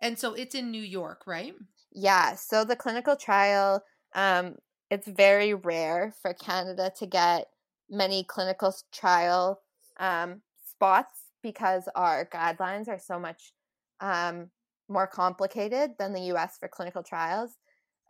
[0.00, 1.54] and so it's in New York, right?
[1.92, 3.82] Yeah, so the clinical trial,
[4.14, 4.56] um,
[4.90, 7.48] it's very rare for Canada to get
[7.90, 9.60] many clinical trial
[9.98, 13.52] um, spots because our guidelines are so much
[14.00, 14.50] um,
[14.88, 17.56] more complicated than the US for clinical trials.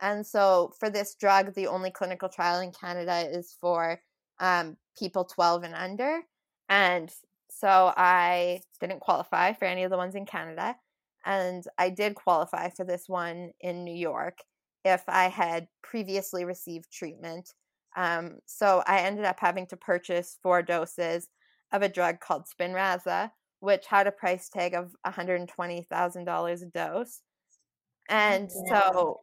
[0.01, 3.99] And so for this drug, the only clinical trial in Canada is for
[4.39, 6.21] um, people 12 and under.
[6.69, 7.11] And
[7.49, 10.75] so I didn't qualify for any of the ones in Canada.
[11.25, 14.37] And I did qualify for this one in New York
[14.83, 17.53] if I had previously received treatment.
[17.95, 21.27] Um, so I ended up having to purchase four doses
[21.71, 27.21] of a drug called Spinraza, which had a price tag of $120,000 a dose.
[28.07, 28.65] And Wow.
[28.67, 29.21] so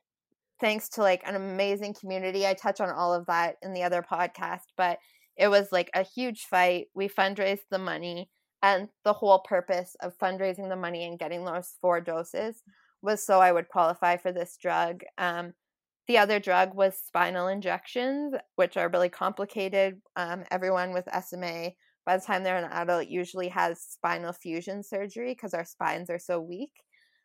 [0.60, 4.02] thanks to like an amazing community, I touch on all of that in the other
[4.02, 4.98] podcast, but
[5.36, 6.88] it was like a huge fight.
[6.94, 8.30] We fundraised the money
[8.62, 12.62] and the whole purpose of fundraising the money and getting those four doses
[13.06, 15.02] was so I would qualify for this drug.
[15.16, 15.54] Um,
[16.08, 20.00] the other drug was spinal injections, which are really complicated.
[20.14, 21.70] Um, everyone with SMA,
[22.04, 26.18] by the time they're an adult, usually has spinal fusion surgery because our spines are
[26.18, 26.70] so weak.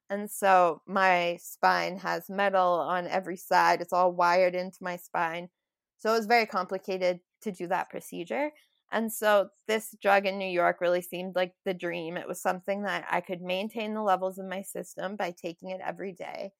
[0.10, 5.50] And so my spine has metal on every side, it's all wired into my spine.
[5.98, 8.52] So it was very complicated to do that procedure.
[8.91, 12.17] And so this drug in New York really seemed like the dream.
[12.17, 15.80] It was something that I could maintain the levels in my system by taking it
[15.84, 16.51] every day.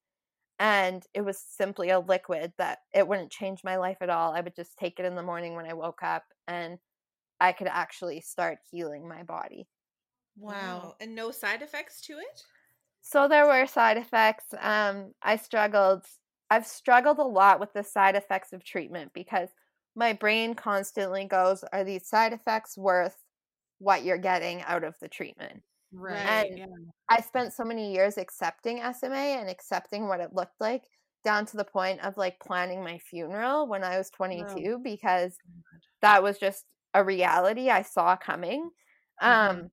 [0.58, 4.34] And it was simply a liquid that it wouldn't change my life at all.
[4.34, 6.78] I would just take it in the morning when I woke up and
[7.40, 9.68] I could actually start healing my body.
[10.38, 10.96] Wow.
[11.02, 12.44] And no side effects to it?
[13.02, 14.46] So there were side effects.
[14.60, 16.06] Um, I struggled.
[16.50, 19.50] I've struggled a lot with the side effects of treatment because
[19.96, 23.16] my brain constantly goes, are these side effects worth
[23.80, 25.62] what you're getting out of the treatment?
[25.94, 26.18] Right.
[26.18, 26.66] And yeah.
[27.10, 30.84] I spent so many years accepting SMA and accepting what it looked like
[31.24, 35.36] down to the point of like planning my funeral when I was 22 because
[36.02, 38.70] that was just a reality I saw coming.
[39.22, 39.60] Mm-hmm.
[39.60, 39.72] Um,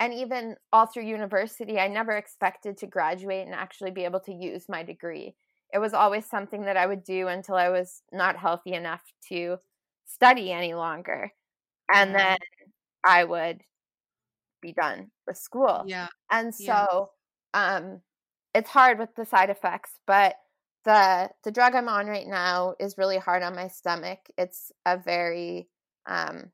[0.00, 4.32] and even all through university, I never expected to graduate and actually be able to
[4.32, 5.34] use my degree.
[5.72, 9.58] It was always something that I would do until I was not healthy enough to
[10.06, 11.32] study any longer.
[11.92, 12.16] And Yeah.
[12.16, 12.38] then
[13.04, 13.62] I would
[14.60, 15.86] be done with school.
[15.86, 16.08] Yeah.
[16.30, 16.84] And Yeah.
[16.84, 17.12] so
[17.54, 18.02] um
[18.54, 20.36] it's hard with the side effects, but
[20.84, 24.20] the the drug I'm on right now is really hard on my stomach.
[24.38, 25.68] It's a very
[26.06, 26.52] um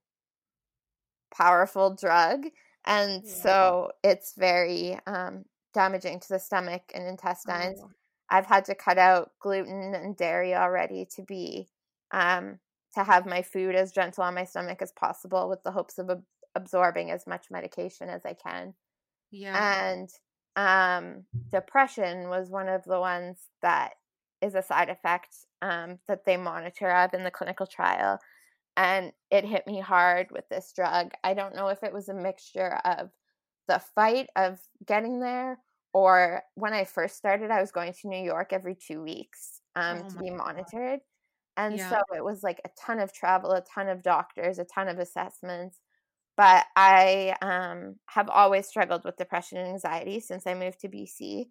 [1.34, 2.46] powerful drug
[2.84, 3.26] and Yeah.
[3.26, 7.82] so it's very um damaging to the stomach and intestines.
[7.82, 7.90] Oh.
[8.30, 11.68] I've had to cut out gluten and dairy already to be
[12.12, 12.58] um
[12.94, 16.10] to have my food as gentle on my stomach as possible with the hopes of
[16.10, 18.74] ab- absorbing as much medication as I can
[19.30, 19.56] Yeah.
[19.58, 20.08] and
[20.56, 23.94] um, depression was one of the ones that
[24.40, 28.18] is a side effect um, that they monitor of in the clinical trial
[28.76, 32.14] and it hit me hard with this drug i don't know if it was a
[32.14, 33.10] mixture of
[33.68, 35.58] the fight of getting there
[35.96, 39.98] or when i first started i was going to new york every two weeks um,
[40.00, 40.38] Oh to be God.
[40.38, 41.00] monitored
[41.56, 41.88] and Yeah.
[41.90, 44.98] so it was like a ton of travel a ton of doctors a ton of
[44.98, 45.80] assessments
[46.36, 51.48] but I um, have always struggled with depression and anxiety since I moved to BC.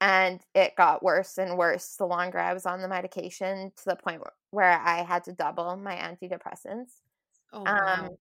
[0.00, 3.96] And it got worse and worse the longer I was on the medication to the
[3.96, 6.90] point where I had to double my antidepressants.
[7.52, 8.18] oh Um, wow.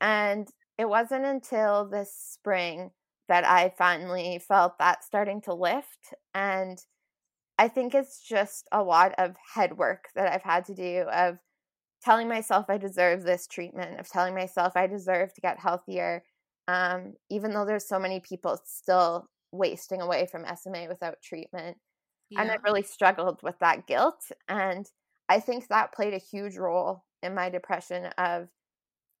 [0.00, 0.48] and
[0.78, 2.90] it wasn't until this spring
[3.32, 6.14] that I finally felt that starting to lift.
[6.34, 6.78] And
[7.58, 11.38] I think it's just a lot of head work that I've had to do of
[12.02, 16.24] telling myself I deserve this treatment, of telling myself I deserve to get healthier,
[16.68, 21.78] um, even though there's so many people still wasting away from SMA without treatment.
[22.36, 22.62] And I Yeah.
[22.64, 24.30] really struggled with that guilt.
[24.48, 24.86] And
[25.28, 28.48] I think that played a huge role in my depression of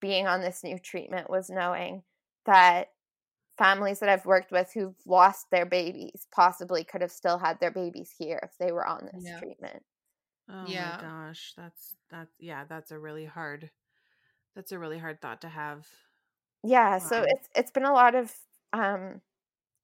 [0.00, 2.02] being on this new treatment was knowing
[2.46, 2.88] that
[3.58, 7.70] families that I've worked with who've lost their babies possibly could have still had their
[7.70, 9.38] babies here if they were on this Yeah.
[9.38, 9.84] treatment.
[10.48, 10.72] Oh Yeah.
[10.72, 13.72] my gosh, that's that's yeah, that's a really hard
[14.54, 15.88] that's a really hard thought to have.
[16.62, 18.34] Yeah, so it's it's been a lot of
[18.72, 19.22] um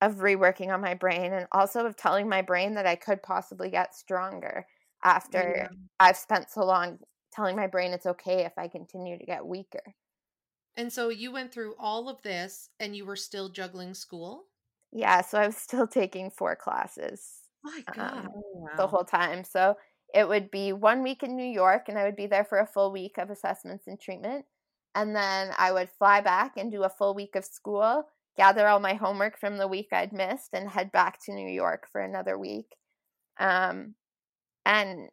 [0.02, 3.70] of reworking on my brain and also of telling my brain that I could possibly
[3.70, 4.66] get stronger
[5.04, 5.88] after Yeah.
[6.00, 7.00] I've spent so long
[7.33, 9.83] telling my brain it's okay if I continue to get weaker.
[10.78, 14.44] And so you went through all of this and you were still juggling school?
[14.92, 18.28] Yeah, so I was still taking four classes My um, God.
[18.34, 19.42] Oh, the whole time.
[19.42, 19.74] So
[20.14, 22.66] it would be one week in New York, and I would be there for a
[22.66, 24.46] full week of assessments and treatment.
[24.94, 28.04] And then I would fly back and do a full week of school,
[28.36, 31.88] gather all my homework from the week I'd missed, and head back to New York
[31.90, 32.76] for another week.
[33.38, 33.96] Um,
[34.64, 35.08] and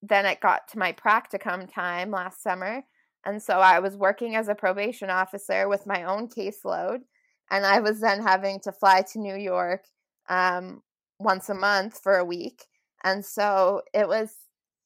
[0.00, 2.82] then it got to my practicum time last summer.
[3.24, 7.00] And so I was working as a probation officer with my own caseload.
[7.50, 9.84] And I was then having to fly to New York
[10.28, 10.82] um,
[11.18, 12.64] once a month for a week.
[13.04, 14.34] And so it was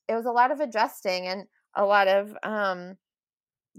[0.09, 2.97] it was a lot of adjusting and a lot of um,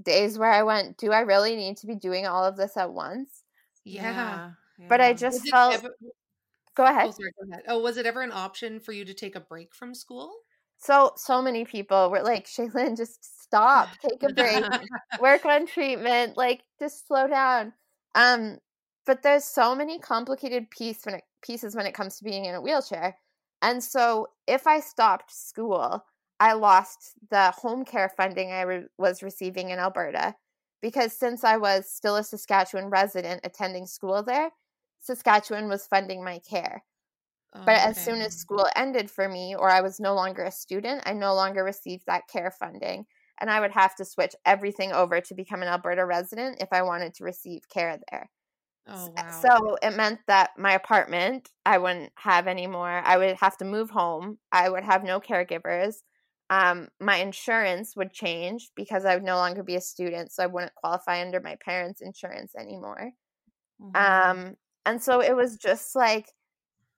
[0.02, 2.92] days where I went, do I really need to be doing all of this at
[2.94, 3.44] once?
[3.84, 4.52] Yeah.
[4.90, 5.96] But I just Was felt ever-
[6.76, 7.08] go ahead.
[7.08, 7.64] oh, sorry, go ahead.
[7.68, 10.32] Oh, was it ever an option for you to take a break from school?
[10.78, 14.64] So so many people were like, Shaylin, just stop, take a break,
[15.22, 17.74] work on treatment, like just slow down.
[18.16, 18.60] Um,
[19.06, 22.56] but there's so many complicated piece when it, pieces when it comes to being in
[22.56, 23.18] a wheelchair.
[23.62, 26.04] And so if I stopped school,
[26.40, 30.36] I lost the home care funding I re- was receiving in Alberta
[30.82, 34.52] because since I was still a Saskatchewan resident attending school there,
[35.00, 36.84] Saskatchewan was funding my care.
[37.54, 40.52] Oh, But as soon as school ended for me, or I was no longer a
[40.52, 43.06] student, I no longer received that care funding.
[43.40, 46.82] And I would have to switch everything over to become an Alberta resident if I
[46.84, 48.30] wanted to receive care there.
[48.88, 49.54] Oh wow.
[49.54, 53.02] So it meant that my apartment I wouldn't have anymore.
[53.04, 54.40] I would have to move home.
[54.52, 55.98] I would have no caregivers.
[56.50, 60.48] Um, my insurance would change because I would no longer be a student, so I
[60.48, 63.12] wouldn't qualify under my parents' insurance anymore.
[63.80, 64.18] Mhm.
[64.24, 66.34] Um, and so it was just like,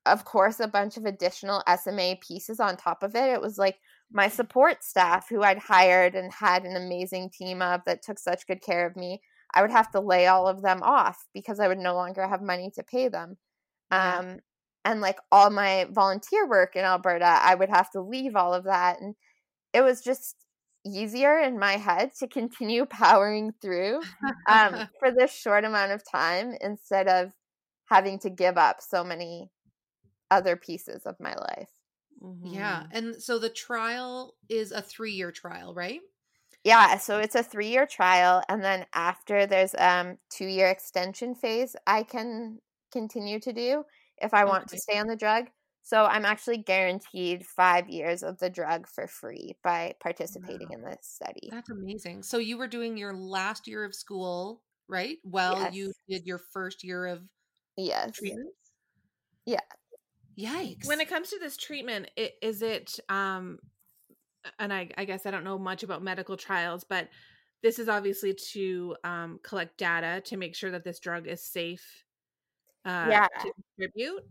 [0.05, 3.29] of course, a bunch of additional SMA pieces on top of it.
[3.29, 3.79] It was like
[4.11, 8.47] my support staff who I'd hired and had an amazing team of that took such
[8.47, 9.21] good care of me.
[9.53, 12.41] I would have to lay all of them off because I would no longer have
[12.41, 13.37] money to pay them.
[13.91, 14.19] Yeah.
[14.19, 14.39] Um,
[14.85, 18.63] and like all my volunteer work in Alberta, I would have to leave all of
[18.65, 19.01] that.
[19.01, 19.15] And
[19.73, 20.35] it was just
[20.85, 24.01] easier in my head to continue powering through
[24.47, 27.31] um, for this short amount of time instead of
[27.85, 29.49] having to give up so many
[30.31, 31.69] other pieces of my life.
[32.43, 32.83] Yeah.
[32.83, 32.91] Mhm.
[32.91, 36.01] And so the trial is a three year trial, right?
[36.63, 41.33] Yeah, so it's a three year trial, and then after there's um two year extension
[41.35, 42.59] phase I can
[42.91, 43.85] continue to do
[44.17, 45.49] if I want to stay on the drug.
[45.83, 50.97] So I'm actually guaranteed five years of the drug for free by participating in this
[51.07, 51.51] study.
[51.51, 52.23] That's amazing.
[52.23, 55.17] So you were doing your last year of school, right?
[55.23, 57.23] Well, you did your first year of
[57.77, 58.19] Yes.
[58.19, 58.55] treatment.
[59.45, 59.61] Yeah.
[60.39, 60.87] Yikes.
[60.87, 63.59] when it comes to this treatment i- is it um
[64.57, 67.09] and I, I guess i don't know much about medical trials but
[67.61, 72.05] this is obviously to um, collect data to make sure that this drug is safe
[72.85, 73.27] uh, Yeah.
[73.41, 74.23] to distribute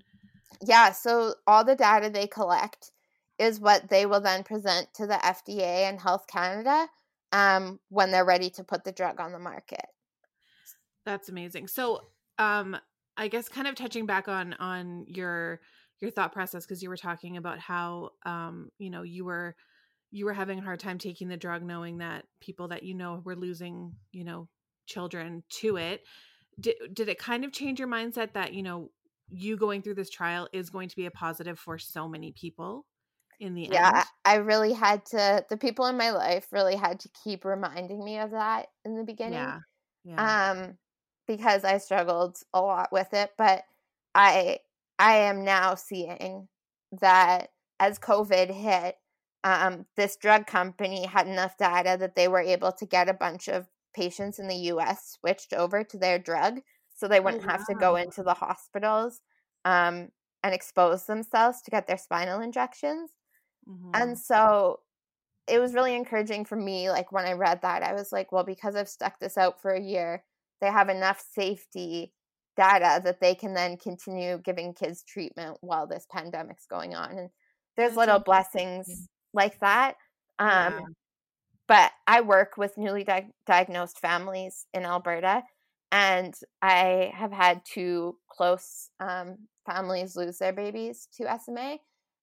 [0.65, 2.93] Yeah, so all the data they collect
[3.39, 6.89] is what they will then present to the FDA and Health Canada
[7.33, 9.85] um, when they're ready to put the drug on the market.
[11.05, 11.69] That's amazing.
[11.69, 12.77] So, um,
[13.17, 15.61] I guess kind of touching back on on your
[16.01, 19.57] your thought process because you were talking about how um, you know, you were
[20.11, 23.23] you were having a hard time taking the drug knowing that people that you know
[23.25, 24.49] were losing, you know,
[24.87, 26.05] children to it.
[26.61, 28.93] Did did it kind of change your mindset that, you know,
[29.31, 32.87] you going through this trial is going to be a positive for so many people
[33.41, 34.05] in the Yeah, end?
[34.25, 38.03] I I really had to, the people in my life really had to keep reminding
[38.05, 39.55] me of that in the beginning.
[39.55, 39.61] Yeah.
[40.05, 40.31] Yeah.
[40.43, 40.79] um
[41.27, 43.65] because i struggled a lot with it but
[44.15, 44.61] i
[44.99, 46.49] i am now seeing
[46.93, 48.97] that as covid hit
[49.45, 53.49] um this drug company had enough data that they were able to get a bunch
[53.49, 56.61] of patients in the us switched over to their drug
[56.95, 59.21] so they wouldn't have to go into the hospitals
[59.65, 60.09] um
[60.43, 63.11] and expose themselves to get their spinal injections
[63.67, 63.95] Mhm.
[63.95, 64.81] and so
[65.49, 66.91] it was really encouraging for me.
[66.91, 69.73] Like when I read that, I was like, well, because I've stuck this out for
[69.73, 70.25] a year,
[70.61, 72.15] they have enough safety
[72.59, 77.17] data that they can then continue giving kids treatment while this pandemic's going on.
[77.17, 77.31] And
[77.77, 79.95] there's little blessings like that.
[80.41, 80.81] Um, Yeah.
[81.69, 85.43] But I work with newly di- diagnosed families in Alberta,
[85.93, 89.37] and I have had two close um,
[89.67, 91.79] families lose their babies to SMA.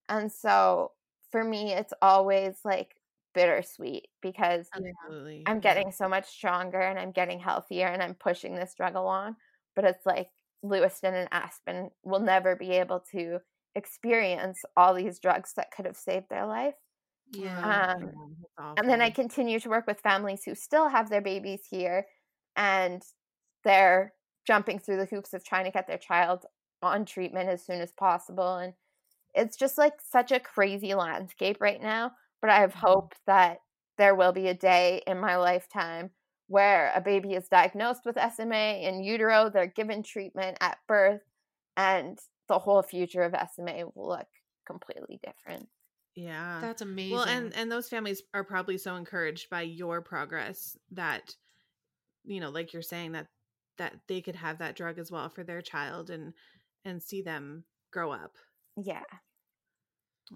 [0.10, 0.92] And so
[1.32, 2.96] for me, it's always like
[3.36, 5.44] bittersweet because Absolutely.
[5.46, 9.36] I'm getting so much stronger and I'm getting healthier and I'm pushing this drug along.
[9.76, 10.30] But it's like
[10.64, 13.40] Lewiston and Aspen will never be able to
[13.76, 16.76] experience all these drugs that could have saved their life.
[17.32, 17.96] yeah.
[17.98, 18.36] Um,
[18.78, 22.08] And then I continue to work with families who still have their babies here
[22.56, 23.02] and
[23.64, 24.14] they're
[24.46, 26.46] jumping through the hoops of trying to get their child
[26.82, 28.58] on treatment as soon as possible.
[28.58, 28.74] And
[29.34, 32.12] it's just like such a crazy landscape right now.
[32.42, 33.60] But I have hope that
[33.98, 36.12] there will be a day in my lifetime
[36.48, 41.22] where a baby is diagnosed with SMA in utero, they're given treatment at birth,
[41.78, 44.28] and the whole future of SMA will look
[44.68, 45.68] completely different.
[46.16, 46.60] yeah.
[46.62, 47.16] That's amazing.
[47.16, 51.36] Well, and and those families are probably so encouraged by your progress that
[52.24, 53.28] you know, like you're saying that
[53.78, 56.34] that they could have that drug as well for their child and
[56.86, 58.36] and see them grow up.
[58.78, 59.04] Yeah.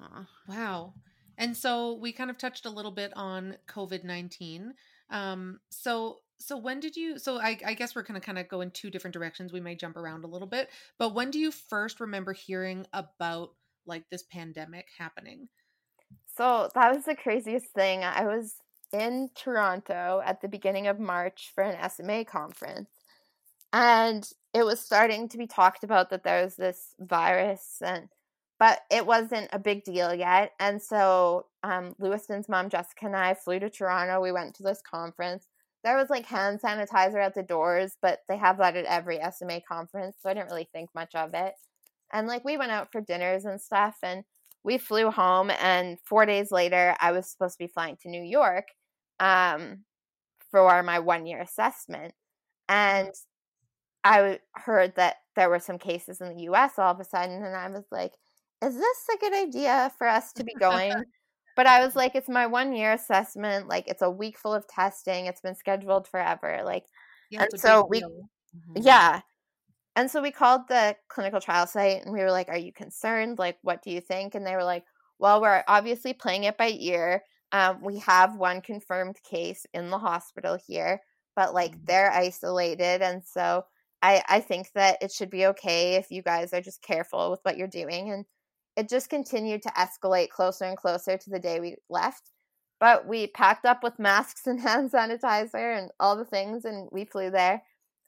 [0.02, 0.28] Aw.
[0.48, 0.94] Wow.
[1.38, 4.74] And so we kind of touched a little bit on COVID nineteen.
[5.10, 7.20] Um, so so when did you?
[7.20, 9.52] So I, I guess we're gonna kind of go in two different directions.
[9.52, 13.52] We may jump around a little bit, but when do you first remember hearing about
[13.86, 15.50] like this pandemic happening?
[16.38, 18.04] So that was the craziest thing.
[18.04, 18.56] I was
[18.94, 22.90] in Toronto at the beginning of March for an SMA conference.
[23.72, 28.10] And it was starting to be talked about that there was this virus and
[28.58, 30.52] but it wasn't a big deal yet.
[30.60, 34.22] And so um, Lewiston's mom, Jessica, and I flew to Toronto.
[34.22, 35.48] We went to this conference.
[35.84, 39.62] There was like hand sanitizer at the doors, but they have that at every SMA
[39.62, 40.18] conference.
[40.22, 41.54] So I didn't really think much of it.
[42.12, 44.24] And like we went out for dinners and stuff and
[44.64, 48.24] we flew home and 4 days later I was supposed to be flying to New
[48.24, 48.66] York
[49.20, 49.86] um
[50.52, 52.14] for my 1 year assessment.
[52.68, 53.12] And
[54.04, 57.56] I heard that there were some cases in the US all of a sudden and
[57.56, 58.14] I was like,
[58.64, 61.06] is this a good idea for us to be going?
[61.60, 63.68] But I was like, it's my one year assessment.
[63.68, 65.26] Like, it's a week full of testing.
[65.26, 66.62] It's been scheduled forever.
[66.64, 66.86] Like,
[67.30, 68.00] Yeah, and so we.
[68.02, 68.78] Mm-hmm.
[68.82, 69.20] yeah.
[69.98, 73.40] And so we called the clinical trial site and we were like, Are you concerned?
[73.40, 74.36] Like, what do you think?
[74.36, 74.86] And they were like,
[75.20, 77.24] Well, we're obviously playing it by ear.
[77.52, 81.02] Um, we have one confirmed case in the hospital here,
[81.36, 81.86] but like Mhm.
[81.88, 83.02] they're isolated.
[83.02, 83.66] And so
[84.02, 87.42] I, I think that it should be okay if you guys are just careful with
[87.44, 88.12] what you're doing.
[88.14, 88.24] And
[88.80, 92.32] it just continued to escalate closer and closer to the day we left.
[92.80, 97.04] But we packed up with masks and hand sanitizer and all the things, and we
[97.04, 97.64] flew there.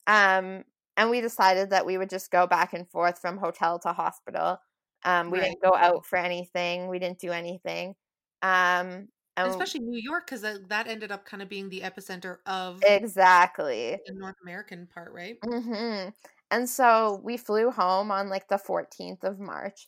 [0.07, 0.63] Um,
[0.95, 4.59] and we decided that we would just go back and forth from hotel to hospital.
[5.03, 6.87] Um, we didn't go out for anything.
[6.87, 7.95] We didn't do anything.
[8.41, 9.07] Um,
[9.37, 12.81] and especially New York because that, that ended up kind of being the epicenter of
[12.83, 13.99] exactly.
[14.05, 15.37] the North American part, right?
[15.43, 16.09] hmm
[16.51, 19.87] And so we flew home on like the 14th of March.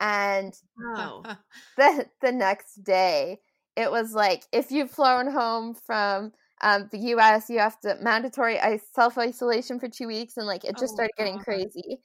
[0.00, 1.26] And Oh.
[1.76, 3.40] the the next day
[3.76, 6.32] it was like if you've flown home from
[6.62, 8.58] um, the US you have to mandatory
[8.92, 11.44] self isolation for 2 weeks and like it just Oh, started getting God.
[11.44, 12.00] crazy.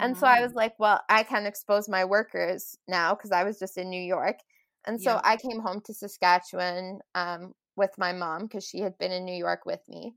[0.00, 3.58] And so I was like, well, I can't expose my workers now because I was
[3.58, 4.38] just in New York.
[4.86, 5.24] And so Yeah.
[5.24, 9.36] I came home to Saskatchewan um, with my mom because she had been in New
[9.36, 10.14] York with me.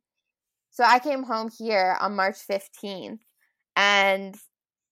[0.69, 3.21] So I came home here on March 15th
[3.75, 4.35] and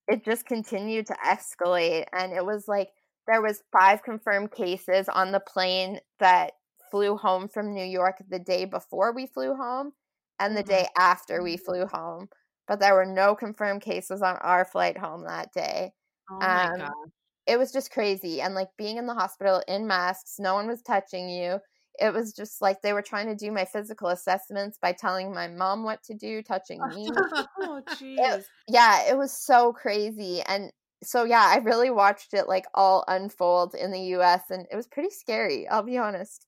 [0.07, 2.05] it just continued to escalate.
[2.13, 2.89] And it was like
[3.27, 6.53] there was five confirmed cases on the plane that
[6.91, 9.93] flew home from New York the day before we flew home
[10.39, 10.63] and the Mhm.
[10.63, 12.27] day after we flew home
[12.67, 15.93] but there were no confirmed cases on our flight home that day.
[16.29, 17.11] Oh my Um, god.
[17.47, 18.41] It was just crazy.
[18.41, 21.59] And like being in the hospital in masks, no one was touching you.
[21.99, 25.47] It was just like they were trying to do my physical assessments by telling my
[25.47, 27.09] mom what to do, touching me.
[27.57, 28.45] Oh jeez.
[28.67, 30.41] yeah, it was so crazy.
[30.47, 30.71] And
[31.03, 34.87] so, yeah, I really watched it like all unfold in the US and it was
[34.87, 36.45] pretty scary, I'll be honest.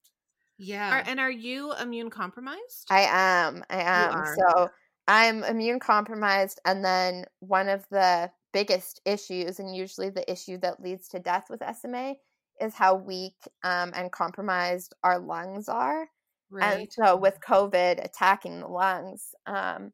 [0.58, 0.96] yeah.
[0.96, 2.88] Are, and are you immune compromised?
[2.90, 3.64] I am.
[3.70, 4.24] I am.
[4.38, 4.70] So
[5.08, 6.60] I'm immune compromised.
[6.66, 11.46] And then one of the biggest issues, and usually the issue that leads to death
[11.50, 12.16] with SMA,
[12.62, 16.08] is how weak um, and compromised our lungs are.
[16.64, 19.92] And so with COVID attacking the lungs, um,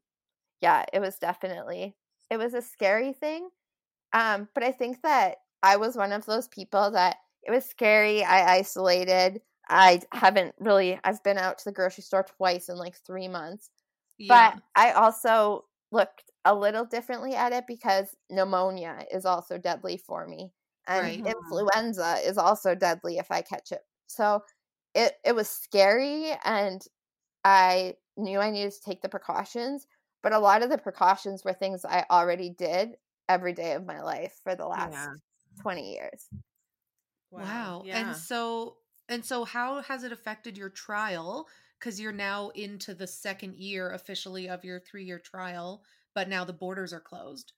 [0.60, 1.96] yeah, it was definitely
[2.30, 3.48] it was a scary thing.
[4.12, 8.22] Um, but I think that I was one of those people that it was scary.
[8.24, 9.40] I isolated.
[9.68, 13.70] I haven't really I've been out to the grocery store twice in like three months.
[14.18, 14.52] yeah.
[14.52, 20.26] But I also looked a little differently at it because pneumonia is also deadly for
[20.26, 20.52] me.
[20.86, 21.24] And Right.
[21.24, 21.54] Mm-hmm.
[21.54, 23.82] influenza is also deadly if I catch it.
[24.06, 24.44] So
[24.94, 26.82] it it was scary and
[27.44, 29.86] I knew I needed to take the precautions,
[30.22, 32.96] but a lot of the precautions were things I already did
[33.28, 35.16] every day of my life for the last Yeah.
[35.62, 36.30] 20 years.
[37.30, 37.86] Wow.
[37.86, 37.92] Yeah.
[37.92, 38.78] And so
[39.08, 43.90] and so how has it affected your trial cuz you're now into the second year
[43.90, 47.52] officially of your 3-year trial, but now the borders are closed.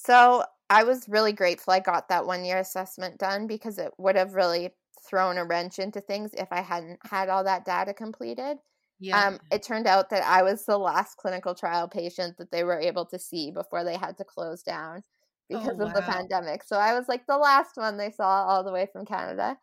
[0.00, 4.14] So I was really grateful I got that one year assessment done because it would
[4.14, 4.70] have really
[5.08, 8.58] thrown a wrench into things if I hadn't had all that data completed.
[9.00, 9.26] Yeah.
[9.26, 12.78] Um, it turned out that I was the last clinical trial patient that they were
[12.78, 15.02] able to see before they had to close down
[15.48, 16.62] because of the pandemic.
[16.62, 19.56] So I was like the last one they saw all the way from Canada.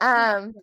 [0.00, 0.54] Um,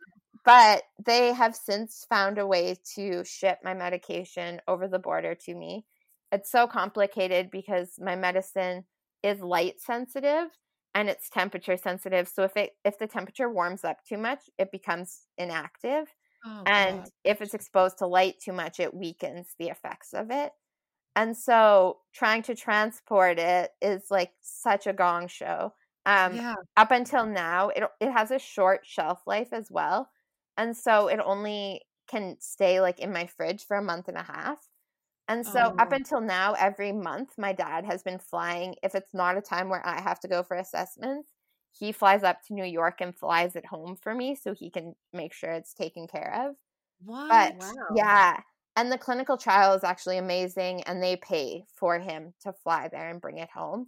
[0.46, 5.56] but they have since found a way to ship my medication over the border to
[5.56, 5.86] me.
[6.32, 8.86] It's so complicated because my medicine
[9.24, 10.50] is light sensitive
[10.94, 12.28] and it's temperature sensitive.
[12.28, 16.08] So if it if the temperature warms up too much, it becomes inactive
[16.46, 17.10] oh, and God.
[17.24, 20.52] if it's exposed to light too much it weakens the effects of it
[21.16, 25.74] and so trying to transport it is like such a gong show
[26.06, 26.56] um yeah.
[26.78, 30.10] up until now it it has a short shelf life as well
[30.58, 34.24] and so it only can stay like in my fridge for a month and a
[34.24, 34.58] half
[35.28, 35.96] and so up Oh.
[35.96, 39.86] until now every month my dad has been flying if it's not a time where
[39.86, 41.30] i have to go for assessments
[41.72, 44.96] he flies up to new york and flies it home for me so he can
[45.14, 46.56] make sure it's taken care of
[47.04, 47.30] What?
[47.30, 47.74] but Wow.
[47.96, 48.40] yeah
[48.76, 53.10] and the clinical trial is actually amazing and they pay for him to fly there
[53.10, 53.88] and bring it home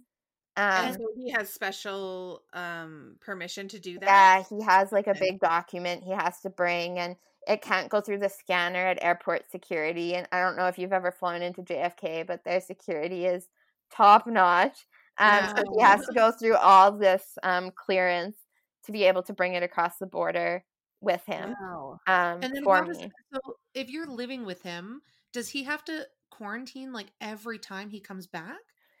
[0.58, 4.06] um, and so he has special um permission to do that.
[4.06, 7.16] yeah he has like a big document he has to bring and
[7.46, 10.92] it can't go through the scanner at airport security and i don't know if you've
[10.92, 13.48] ever flown into jfk but their security is
[13.90, 14.86] top notch
[15.18, 18.36] Um, so he has to go through all this um, clearance
[18.84, 20.64] to be able to bring it across the border
[21.00, 22.00] with him Wow.
[22.06, 23.12] um, And then for does, me.
[23.32, 23.40] so
[23.74, 28.26] if you're living with him, does he have to quarantine like every time he comes
[28.26, 28.58] back?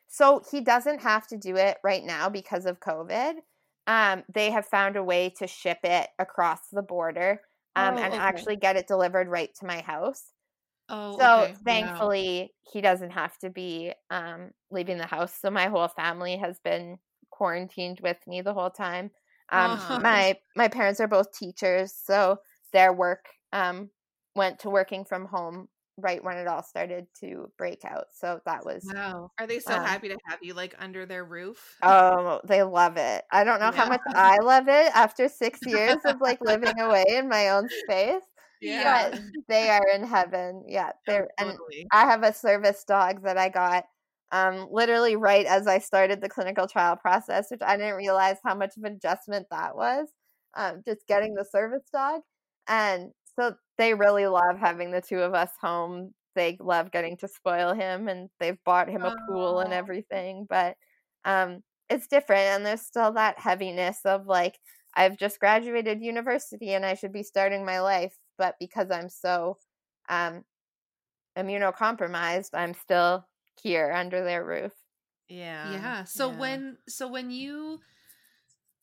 [0.08, 3.34] So he doesn't have to do it right now because of COVID.
[3.86, 7.40] Um, they have found a way to ship it across the border
[7.76, 8.16] um, Oh, and okay.
[8.16, 10.32] actually get it delivered right to my house.
[10.88, 11.56] Oh, so okay.
[11.70, 12.12] Wow.
[12.12, 15.34] thankfully, he doesn't have to be um, leaving the house.
[15.40, 16.98] So my whole family has been
[17.30, 19.10] quarantined with me the whole time.
[19.50, 20.00] Um, Oh.
[20.00, 22.38] my my parents are both teachers, so
[22.72, 23.90] their work um,
[24.34, 28.06] went to working from home right when it all started to break out.
[28.12, 29.30] So that was Wow.
[29.38, 31.82] Are they so Um, happy to have you like under their roof?
[31.82, 33.24] Oh, they love it.
[33.30, 37.04] I don't know how much I love it after six years of like living away
[37.08, 38.22] in my own space,
[38.60, 39.10] Yeah.
[39.12, 39.12] but
[39.48, 40.64] they are in heaven.
[40.66, 41.86] Yeah, they're and totally.
[41.92, 43.84] I have a service dog that I got
[44.32, 48.54] um literally right as I started the clinical trial process, which I didn't realize how
[48.54, 50.08] much of an adjustment that was.
[50.54, 52.22] Um, just getting the service dog,
[52.66, 56.12] and so they really love having the two of us home.
[56.34, 60.46] They love getting to spoil him, and they've bought him a pool and everything.
[60.48, 60.76] But
[61.24, 64.58] um, it's different, and there's still that heaviness of like
[64.96, 69.58] I've just graduated university and I should be starting my life, but because I'm so
[70.08, 70.42] um,
[71.38, 73.26] immunocompromised, I'm still
[73.62, 74.72] here under their roof.
[75.28, 75.72] Yeah.
[75.72, 76.04] yeah.
[76.04, 76.38] So yeah.
[76.38, 77.80] when so when you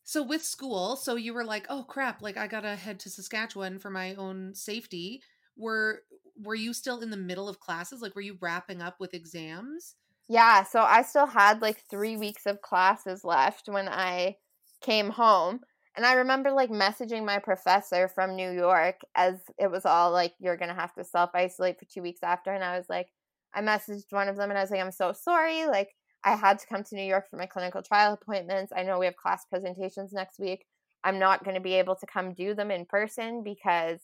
[0.04, 3.10] so with school, so you were like, "Oh crap, like I got to head to
[3.10, 5.22] Saskatchewan for my own safety."
[5.56, 6.02] Were
[6.36, 8.02] were you still in the middle of classes?
[8.02, 9.96] Like were you wrapping up with exams?
[10.28, 14.36] Yeah, so I still had like three weeks of classes left when I
[14.80, 15.60] came home.
[15.96, 20.34] And I remember like messaging my professor from New York as it was all like,
[20.40, 22.52] you're going to have to self isolate for two weeks after.
[22.52, 23.08] And I was like,
[23.54, 25.66] I messaged one of them and I was like, I'm so sorry.
[25.66, 25.94] Like,
[26.24, 28.72] I had to come to New York for my clinical trial appointments.
[28.74, 30.66] I know we have class presentations next week.
[31.04, 34.00] I'm not going to be able to come do them in person because,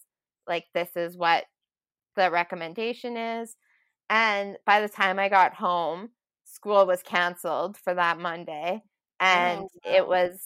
[0.47, 1.45] like, this is what
[2.17, 3.57] the recommendation is.
[4.11, 6.11] And by the time I got home,
[6.45, 8.83] school was canceled for that Monday
[9.21, 10.41] and it was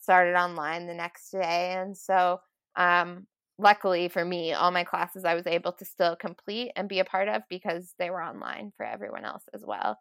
[0.00, 1.74] started online the next day.
[1.78, 2.40] And so,
[2.76, 3.26] um,
[3.58, 7.04] luckily for me, all my classes I was able to still complete and be a
[7.04, 9.98] part of because they were online for everyone else as well.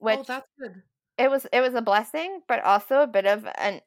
[0.00, 0.82] Which oh, that's good.
[1.18, 3.80] it was it was a blessing, but also a bit of an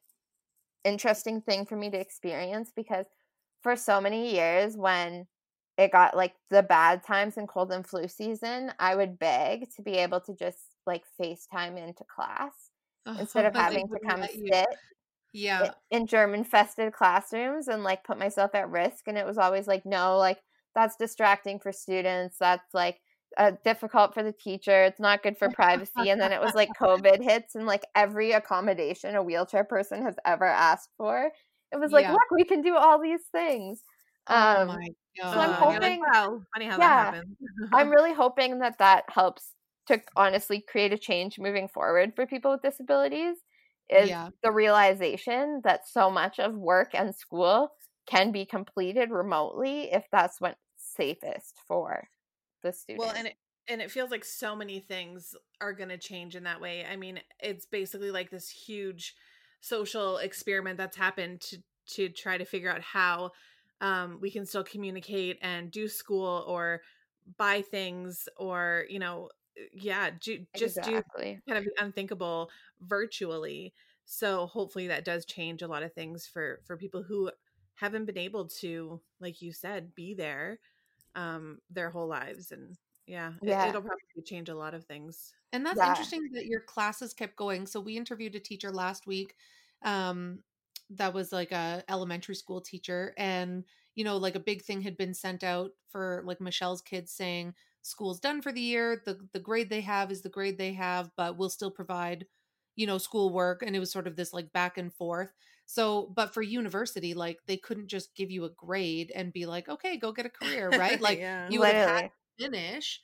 [0.84, 3.06] interesting thing for me to experience because
[3.62, 5.28] for so many years when
[5.78, 9.82] it got like the bad times in cold and flu season, I would beg to
[9.82, 12.54] be able to just like FaceTime into class
[13.20, 14.68] instead of having to come sit
[15.34, 15.72] Yeah.
[15.90, 19.86] in germ infested classrooms and like put myself at risk and it was always like
[19.86, 20.40] no like
[20.76, 23.00] that's distracting for students that's like
[23.38, 26.74] uh, difficult for the teacher it's not good for privacy and then it was like
[26.80, 31.32] covid hits and like every accommodation a wheelchair person has ever asked for
[31.72, 32.12] it was like Yeah.
[32.12, 33.82] look we can do all these things
[34.30, 35.34] oh um my god.
[35.34, 36.88] so I'm you're like, hoping- wow, funny how Yeah.
[36.96, 37.38] that happened.
[37.74, 39.54] i'm really hoping that that helps
[39.88, 43.38] to honestly create a change moving forward for people with disabilities
[43.90, 44.30] is Yeah.
[44.44, 47.70] the realization that so much of work and school
[48.08, 52.08] can be completed remotely if that's what's safest for
[52.64, 53.06] the student.
[53.06, 53.36] Well, and it
[53.68, 56.86] and it feels like so many things are going to change in that way.
[56.86, 59.16] I mean, it's basically like this huge
[59.62, 63.32] social experiment that's happened to to try to figure out how
[63.82, 66.82] um, we can still communicate and do school or
[67.38, 69.30] buy things or you know
[69.74, 72.50] yeah do, just do kind of unthinkable
[72.82, 73.74] virtually
[74.06, 77.30] so hopefully that does change a lot of things for for people who
[77.76, 80.60] haven't been able to like you said be there
[81.16, 83.66] um their whole lives and yeah, it- Yeah.
[83.66, 85.84] it'll probably change a lot of things And that's Yeah.
[85.84, 87.68] interesting that your classes kept going.
[87.68, 89.36] So we interviewed a teacher last week
[89.84, 90.44] um
[90.90, 94.98] that was like a elementary school teacher and you know like a big thing had
[94.98, 99.02] been sent out for like Michelle's kids saying school's done for the year.
[99.06, 102.28] The the grade they have is the grade they have, but we'll still provide
[102.76, 105.34] you know schoolwork and it was sort of this like back and forth.
[105.66, 109.70] So, but for university like they couldn't just give you a grade and be like,
[109.70, 111.00] "Okay, go get a career," right?
[111.02, 112.02] Like yeah you would have had
[112.40, 113.02] to finish.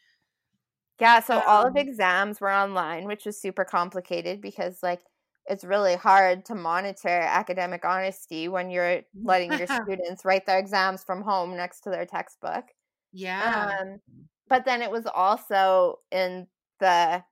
[1.00, 5.06] Yeah, so all of Um, exams were online, which was super complicated because like
[5.46, 11.04] it's really hard to monitor academic honesty when you're letting your students write their exams
[11.04, 12.66] from home next to their textbook.
[13.12, 13.70] Yeah.
[13.82, 14.02] Um,
[14.50, 16.48] but then it was also in
[16.80, 17.24] the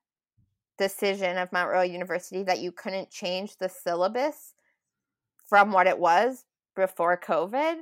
[0.78, 4.53] decision of Mount Royal University that you couldn't change the syllabus
[5.47, 6.45] from what it was
[6.75, 7.81] before COVID.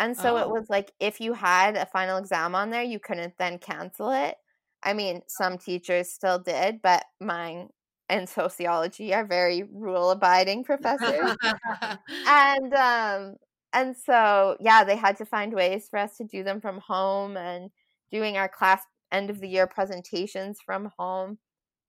[0.00, 0.50] And so it Oh.
[0.50, 4.36] was like if you had a final exam on there, you couldn't then cancel it.
[4.82, 7.70] I mean, some teachers still did, but mine
[8.08, 11.36] and sociology are very rule abiding professors.
[12.26, 13.36] and um
[13.72, 17.36] and so yeah, they had to find ways for us to do them from home
[17.36, 17.70] and
[18.10, 21.38] doing our class end of the year presentations from home.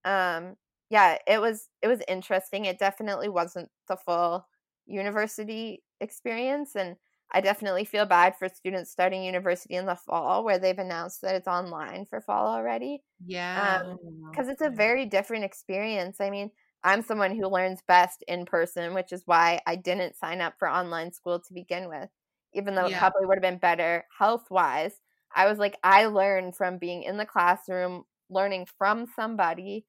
[0.05, 0.55] Um
[0.89, 2.65] yeah, it was it was interesting.
[2.65, 4.47] It definitely wasn't the full
[4.86, 6.95] university experience and
[7.31, 11.36] I definitely feel bad for students starting university in the fall where they've announced that
[11.36, 13.03] it's online for fall already.
[13.25, 13.83] Yeah.
[14.29, 16.21] Because um, it's a very different experience.
[16.21, 16.51] I mean,
[16.83, 20.69] I'm someone who learns best in person, which is why I didn't sign up for
[20.69, 22.09] online school to begin with,
[22.53, 22.97] even though yeah.
[22.97, 24.93] it probably would have been better health wise.
[25.36, 29.86] I was like, I learn from being in the classroom, learning from somebody.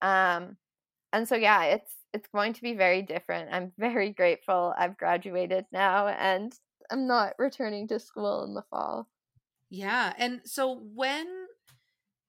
[0.00, 0.56] Um,
[1.12, 3.52] and so, yeah, it's it's going to be very different.
[3.52, 6.58] I'm very grateful I've graduated now and
[6.90, 9.08] I'm not returning to school in the fall.
[9.70, 10.14] Yeah.
[10.18, 11.46] And so when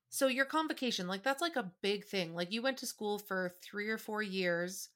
[0.10, 2.36] so your convocation, like that's like a big thing.
[2.36, 4.90] Like you went to school for 3 or 4 years.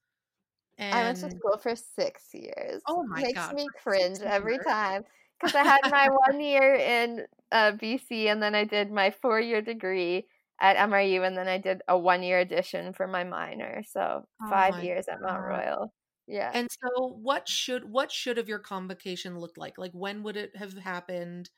[0.77, 2.83] And I went to school for 6 years.
[2.87, 3.53] Oh my Makes god.
[3.53, 5.03] me cringe every time
[5.41, 9.39] cuz I had my 1 year in uh, BC and then I did my 4
[9.39, 10.27] year degree
[10.59, 13.83] at MRU and then I did a 1 year addition for my minor.
[13.83, 15.43] So, Oh 5 my years at Mount.
[15.43, 15.93] Royal.
[16.27, 16.53] Yeah.
[16.53, 19.77] And so what should what should have your convocation looked like?
[19.77, 21.49] Like when would it have happened?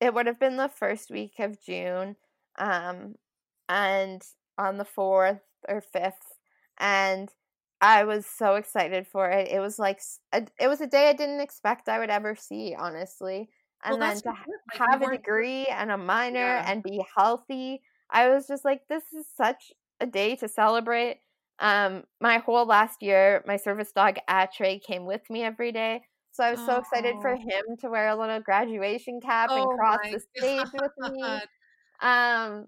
[0.00, 2.16] it would have been the first week of June,
[2.58, 3.14] um,
[3.68, 4.22] and
[4.58, 6.38] on the fourth or fifth,
[6.78, 7.32] and
[7.80, 9.48] I was so excited for it.
[9.48, 10.00] It was like
[10.32, 13.50] a, it was a day I didn't expect I would ever see, honestly.
[13.86, 14.60] Well, And then to ha- good.
[14.72, 16.64] Like you have a degree and a minor yeah.
[16.64, 17.82] and be healthy,
[18.12, 21.20] I was just like, this is such a day to celebrate.
[21.60, 26.02] Um, my whole last year, my service dog Atre came with me every day.
[26.32, 27.36] So I was so excited for Oh.
[27.36, 31.42] him to wear a little graduation cap and Oh cross the stage with me.
[32.00, 32.66] Um,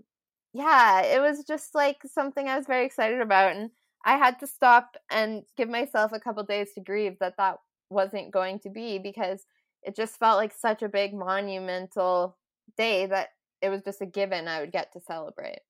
[0.53, 3.71] yeah, it was just like something I was very excited about, and
[4.05, 7.59] I had to stop and give myself a couple days to grieve that that
[7.91, 9.45] wasn't going to be because
[9.83, 12.37] it just felt like such a big monumental
[12.77, 13.31] day that
[13.61, 15.61] it was just a given I would get to celebrate.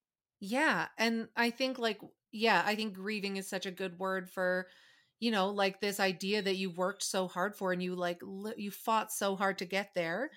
[0.40, 2.00] Yeah, and I think like
[2.32, 4.68] yeah, I think grieving is such a good word for
[5.20, 8.54] you know, like this idea that you worked so hard for and you like li-
[8.58, 10.30] you fought so hard to get there.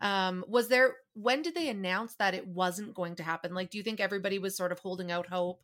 [0.00, 3.54] Um was there when did they announce that it wasn't going to happen?
[3.54, 5.62] Like do you think everybody was sort of holding out hope?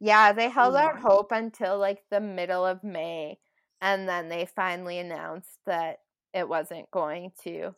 [0.00, 3.38] Yeah, they held out hope until like the middle of May,
[3.80, 6.00] and then they finally announced that
[6.34, 7.74] it wasn't going to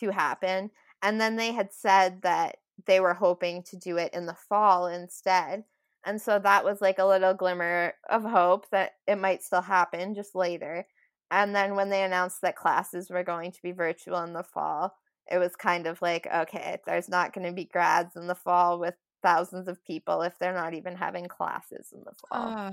[0.00, 0.70] to happen.
[1.02, 4.86] And then they had said that they were hoping to do it in the fall
[4.86, 5.64] instead.
[6.04, 10.14] And so that was like a little glimmer of hope that it might still happen
[10.14, 10.86] just later.
[11.30, 14.96] And then when they announced that classes were going to be virtual in the fall,
[15.30, 18.80] it was kind of like, okay, there's not going to be grads in the fall
[18.80, 22.48] with thousands of people if they're not even having classes in the fall.
[22.48, 22.72] Uh,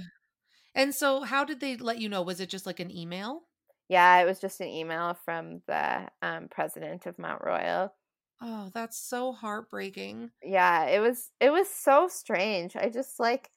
[0.74, 2.22] and so how did they let you know?
[2.22, 3.44] Was it just like an email?
[3.90, 7.94] yeah, it was just an email from the um, president of Mount Royal.
[8.42, 10.32] Oh, that's so heartbreaking.
[10.44, 12.76] Yeah, it was it was so strange.
[12.76, 13.52] I just like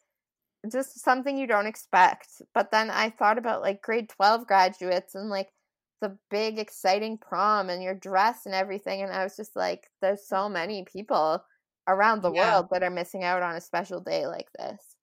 [0.70, 2.42] just something you don't expect.
[2.54, 5.52] But then I thought about like grade 12 graduates and like
[6.00, 10.26] the big exciting prom and your dress and everything and I was just like there's
[10.28, 11.44] so many people
[11.88, 12.32] around the Yeah.
[12.32, 14.96] world that are missing out on a special day like this.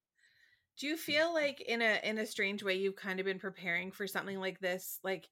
[0.77, 3.91] Do you feel like in a in a strange way you've kind of been preparing
[3.91, 4.99] for something like this?
[5.03, 5.29] Like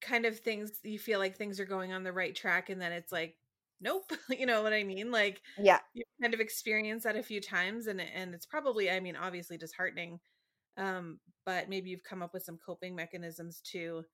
[0.00, 2.92] kind of things you feel like things are going on the right track and then
[2.92, 3.38] it's like
[3.80, 4.10] nope.
[4.30, 5.10] you know what I mean?
[5.10, 5.80] Like Yeah.
[5.94, 9.58] you've kind of experienced that a few times and and it's probably I mean obviously
[9.58, 10.20] disheartening.
[10.76, 14.04] Um but maybe you've come up with some coping mechanisms to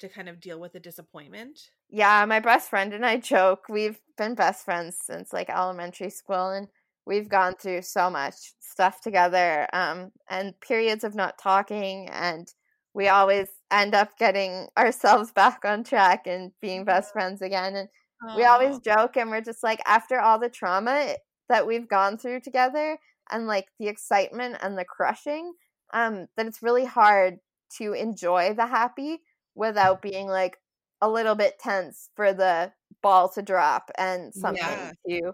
[0.00, 1.60] to kind of deal with the disappointment.
[1.88, 3.66] Yeah, my best friend and I joke.
[3.68, 6.68] We've been best friends since like elementary school and
[7.06, 12.52] we've gone through so much stuff together um and periods of not talking and
[12.94, 17.88] we always end up getting ourselves back on track and being best friends again and
[18.32, 21.14] we always joke and we're just like after all the trauma
[21.48, 22.98] that we've gone through together
[23.30, 25.52] and like the excitement and the crushing
[25.92, 27.38] um that it's really hard
[27.78, 29.18] to enjoy the happy
[29.54, 30.58] without being like
[31.00, 34.92] a little bit tense for the ball to drop and something Yeah.
[35.06, 35.32] to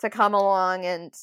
[0.00, 1.14] to come along and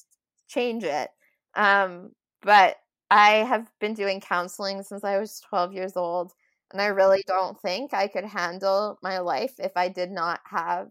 [0.47, 1.09] change it
[1.55, 2.77] um but
[3.09, 6.33] i have been doing counseling since i was 12 years old
[6.71, 10.89] and i really don't think i could handle my life if i did not have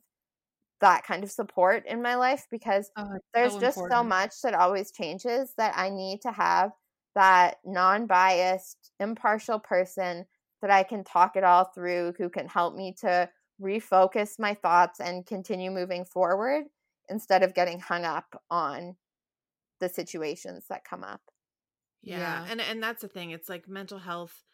[0.80, 4.54] that kind of support in my life because Oh, there's so just so much that
[4.54, 6.72] always changes that I need to have
[7.14, 10.26] that non biased, impartial person
[10.62, 15.00] that I can talk it all through, who can help me to refocus my thoughts
[15.00, 16.64] and continue moving forward
[17.08, 18.96] instead of getting hung up on
[19.80, 21.22] the situations that come up.
[22.02, 22.40] Yeah.
[22.40, 22.44] Yeah.
[22.46, 23.30] And and that's the thing.
[23.30, 24.44] It's like mental health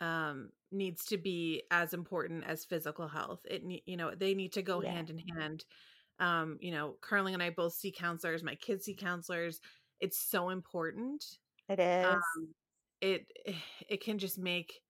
[0.00, 3.40] um needs to be as important as physical health.
[3.50, 4.82] It you know, they need to go Yeah.
[4.82, 5.64] hand in hand.
[6.20, 9.60] Um, you know, Carling and I both see counselors, my kids see counselors.
[10.00, 11.24] It's so important.
[11.68, 12.38] It is.
[12.38, 12.54] Um,
[13.00, 13.26] it
[13.88, 14.82] it can just make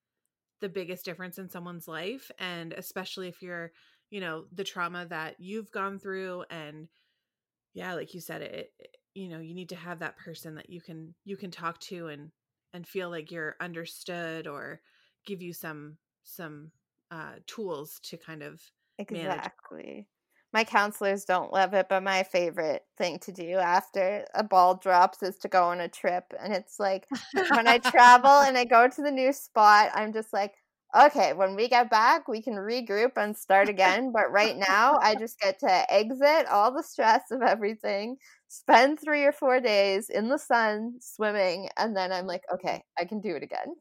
[0.60, 3.72] the biggest difference in someone's life and especially if you're,
[4.10, 6.88] you know, the trauma that you've gone through and
[7.74, 10.70] yeah, like you said it, it you know, you need to have that person that
[10.70, 12.32] you can you can talk to and
[12.72, 14.82] and feel like you're understood or
[15.26, 16.72] give you some some
[17.10, 18.60] uh tools to kind of
[19.08, 19.48] manage.
[19.50, 20.08] Exactly.
[20.52, 25.22] My counselors don't love it, but my favorite thing to do after a ball drops
[25.22, 26.24] is to go on a trip.
[26.40, 27.08] And it's like
[27.52, 30.54] when I travel and I go to the new spot, I'm just like,
[30.96, 34.10] okay, when we get back, we can regroup and start again.
[34.12, 38.16] But right now, I just get to exit all the stress of everything,
[38.48, 43.04] spend three or four days in the sun swimming, and then I'm like, okay, I
[43.04, 43.76] can do it again.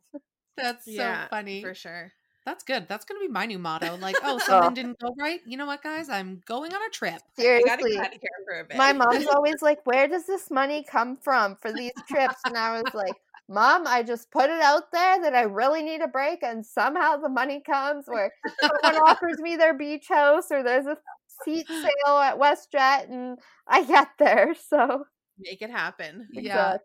[0.62, 1.62] That's so funny.
[1.62, 2.12] for sure.
[2.46, 2.88] That's good.
[2.88, 3.98] That's gonna be my new motto.
[3.98, 5.40] Like, oh, something didn't go right.
[5.46, 6.10] You know what, guys?
[6.10, 7.22] I'm going on a trip.
[7.38, 7.92] I gotta Seriously.
[7.92, 8.78] get out of here for a bit.
[8.78, 12.38] My mom's always like, Where does this money come from for these trips?
[12.46, 13.14] And I was like,
[13.50, 17.18] Mom, I just put it out there that I really need a break, and somehow
[17.18, 18.32] the money comes, or
[18.62, 20.98] someone offers me their beach house, or there's a
[21.44, 24.56] seat sale at WestJet, and I get there.
[24.70, 25.06] So,
[25.40, 26.28] make it happen.
[26.32, 26.78] Yeah.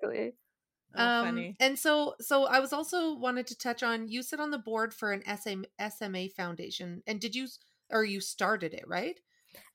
[0.96, 1.56] Oh, um, funny.
[1.60, 4.08] and so, so I was also wanted to touch on.
[4.08, 7.48] You sit on the board for an SM, SMA foundation, and did you,
[7.90, 9.18] or you started it, right?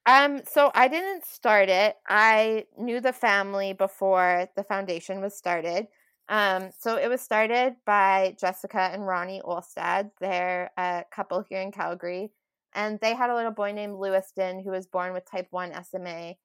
[0.05, 1.95] Um, so I didn't start it.
[2.07, 5.88] I knew the family before the foundation was started.
[6.30, 10.11] Um, so it was started by Jessica and Ronnie Olstad.
[10.20, 12.32] They're a couple here in Calgary,
[12.74, 16.36] and they had a little boy named Lewiston who was born with type one SMA.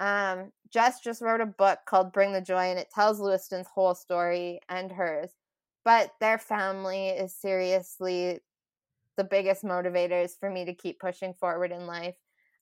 [0.00, 3.94] Um, Jess just wrote a book called Bring the Joy, and it tells Lewiston's whole
[3.94, 5.30] story and hers.
[5.84, 8.40] But their family is seriously
[9.16, 12.16] the biggest motivators for me to keep pushing forward in life.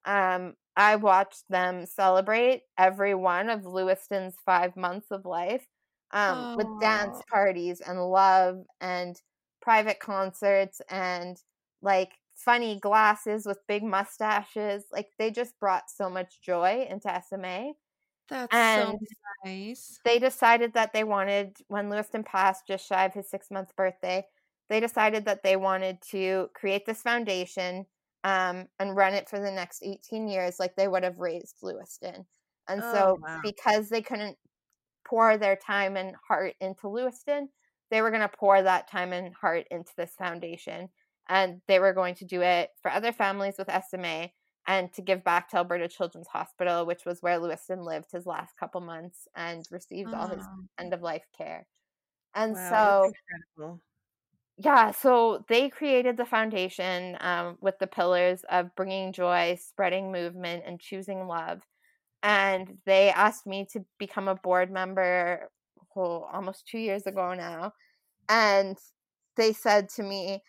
[0.04, 5.66] Um, I watched them celebrate every one of Lewiston's five months of life
[6.10, 9.20] um, with dance parties and love and
[9.62, 11.36] private concerts and
[11.80, 14.84] like funny glasses with big mustaches.
[14.92, 17.72] Like they just brought so much joy into SMA.
[18.28, 19.06] That's And- so
[19.44, 19.98] nice.
[20.04, 24.26] They decided that they wanted, when Lewiston passed just shy of his six month birthday,
[24.70, 27.86] they decided that they wanted to create this foundation
[28.24, 32.26] um, and run it for the next 18 years like they would have raised Lewiston.
[32.68, 33.40] And Oh, so, wow.
[33.42, 34.38] because they couldn't
[35.06, 37.50] pour their time and heart into Lewiston,
[37.90, 40.88] they were going to pour that time and heart into this foundation.
[41.28, 44.30] And they were going to do it for other families with SMA
[44.66, 48.56] and to give back to Alberta Children's Hospital, which was where Lewiston lived his last
[48.58, 50.44] couple months and received all his
[50.78, 51.66] end of life care.
[52.34, 53.12] And Wow,
[53.58, 53.80] so,
[54.56, 60.64] yeah, so they created the foundation um, with the pillars of bringing joy, spreading movement,
[60.66, 61.62] and choosing love.
[62.22, 65.50] And they asked me to become a board member
[65.96, 67.72] oh, almost two years ago now.
[68.28, 68.78] And
[69.36, 70.42] they said to me,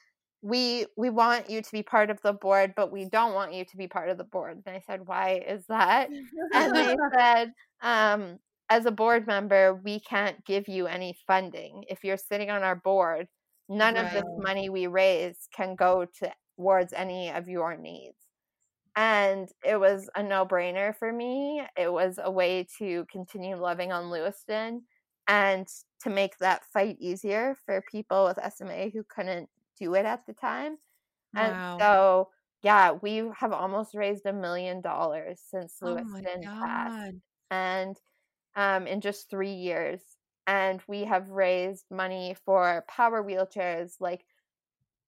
[0.46, 3.66] we we want you to be part of the board, but we don't want you
[3.66, 4.62] to be part of the board.
[4.64, 6.08] And I said, why is that?
[6.54, 8.38] and they said, um,
[8.70, 11.84] as a board member, we can't give you any funding.
[11.90, 13.28] If you're sitting on our board,
[13.70, 16.06] none of this money we raise can go
[16.56, 18.18] towards any of your needs.
[18.96, 21.64] And it was a no brainer for me.
[21.76, 24.84] It was a way to continue loving on Lewiston
[25.28, 25.68] and
[26.04, 30.34] to make that fight easier for people with SMA who couldn't do it at the
[30.34, 30.78] time.
[31.34, 31.42] Wow.
[31.42, 32.32] And so,
[32.64, 36.02] yeah, we have almost raised a million dollars since oh
[36.60, 36.98] passed
[37.52, 37.98] and
[38.56, 40.02] um, in just three years.
[40.48, 44.26] And we have raised money for power wheelchairs, like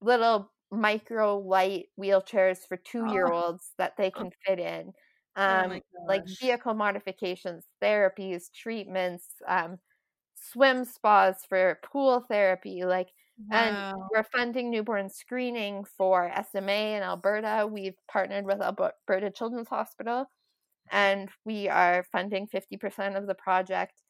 [0.02, 4.94] little micro light wheelchairs for two year olds that they can fit in.
[5.48, 9.80] Oh Um, my like vehicle modifications, therapies, treatments, um,
[10.52, 12.86] swim spas for pool therapy.
[12.86, 13.10] Like,
[13.52, 17.68] and we're funding newborn screening for SMA in Alberta.
[17.72, 20.26] We've partnered with Alberta Children's Hospital,
[20.92, 24.02] and we are funding 50% of the project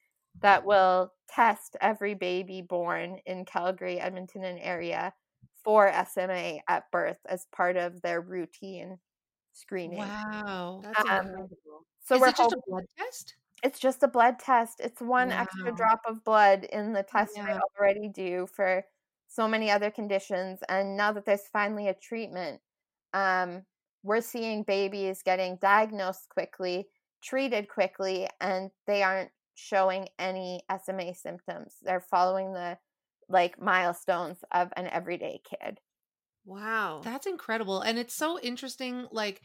[0.41, 5.13] that will test every baby born in Calgary, Edmonton, and area
[5.63, 8.97] for SMA at birth as part of their routine
[9.53, 9.99] screening.
[9.99, 10.81] Wow.
[10.83, 11.85] That's um, incredible.
[12.05, 13.35] So Is we're it just hoping a blood test?
[13.63, 14.79] It's just a blood test.
[14.79, 17.59] It's one extra drop of blood in the test we Yeah.
[17.79, 18.85] already do for
[19.27, 20.59] so many other conditions.
[20.69, 22.61] And now that there's finally a treatment,
[23.13, 23.65] um,
[24.03, 26.89] we're seeing babies getting diagnosed quickly,
[27.21, 31.77] treated quickly, and they aren't showing any SMA symptoms.
[31.81, 32.79] They're following the
[33.29, 35.79] like milestones of an everyday kid.
[36.45, 37.01] Wow.
[37.01, 37.81] That's incredible.
[37.81, 39.41] And it's so interesting like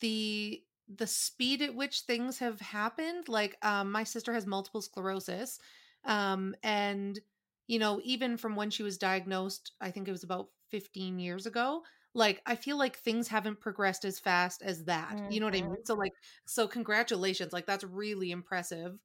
[0.00, 3.28] the the speed at which things have happened.
[3.28, 5.58] Like um my sister has multiple sclerosis.
[6.04, 7.18] Um and
[7.66, 11.46] you know, even from when she was diagnosed, I think it was about 15 years
[11.46, 11.82] ago,
[12.14, 15.22] like I feel like things haven't progressed as fast as that.
[15.28, 15.70] You know what I mean?
[15.84, 16.12] So like
[16.46, 17.52] so congratulations.
[17.52, 18.98] Like that's really impressive.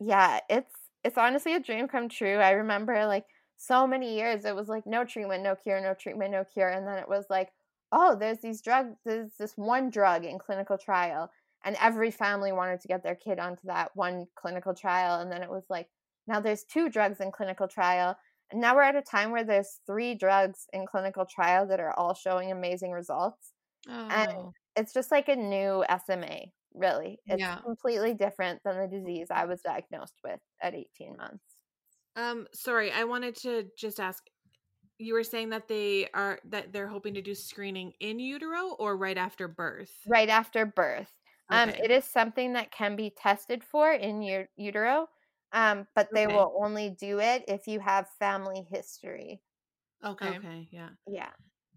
[0.00, 0.74] Yeah, it's
[1.04, 2.36] it's honestly a dream come true.
[2.36, 3.26] I remember like
[3.56, 6.86] so many years it was like no treatment, no cure, no treatment, no cure, and
[6.86, 7.52] then it was like,
[7.92, 11.30] oh, there's these drugs, there's this one drug in clinical trial,
[11.64, 15.42] and every family wanted to get their kid onto that one clinical trial, and then
[15.42, 15.88] it was like,
[16.26, 18.16] now there's two drugs in clinical trial,
[18.50, 21.92] and now we're at a time where there's three drugs in clinical trial that are
[21.98, 23.52] all showing amazing results.
[23.88, 24.54] Oh.
[24.76, 27.20] It's just like a new SMA, really.
[27.28, 27.62] It's Yeah.
[27.64, 31.56] completely different than the disease I was diagnosed with at 18 months.
[32.16, 34.24] Um, sorry, I wanted to just ask.
[34.98, 38.96] You were saying that they are that they're hoping to do screening in utero or
[38.96, 39.94] right after birth.
[40.06, 41.12] Right after birth.
[41.50, 45.08] Um, it is something that can be tested for in your utero,
[45.52, 46.34] um, but they Okay.
[46.34, 49.42] will only do it if you have family history.
[50.04, 50.36] Okay.
[50.36, 50.90] Okay, yeah.
[51.06, 51.30] Yeah.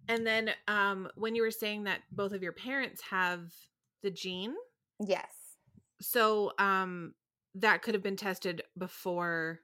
[0.08, 3.54] And then um when you were saying that both of your parents have
[4.02, 4.56] the gene,
[5.00, 5.58] Yes.
[6.02, 7.14] so um
[7.56, 9.60] that could have been tested before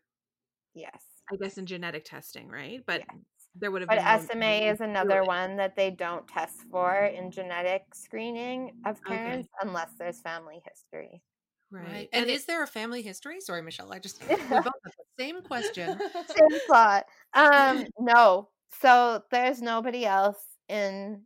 [0.74, 1.24] Yes.
[1.32, 2.84] I guess in genetic testing, right?
[2.86, 3.20] But Yes.
[3.60, 6.58] There would have But been no SMA way is another one that they don't test
[6.70, 9.18] for in genetic screening of Okay.
[9.18, 11.22] parents unless there's family history.
[11.72, 11.84] Right.
[11.84, 12.10] Right.
[12.14, 13.41] And, it- is there a family history?
[13.41, 13.91] Sorry, Michelle.
[13.91, 15.99] I just we both have the same question.
[16.28, 17.06] Same thought.
[17.34, 18.49] Um, no.
[18.82, 20.38] So there's nobody else
[20.70, 21.22] in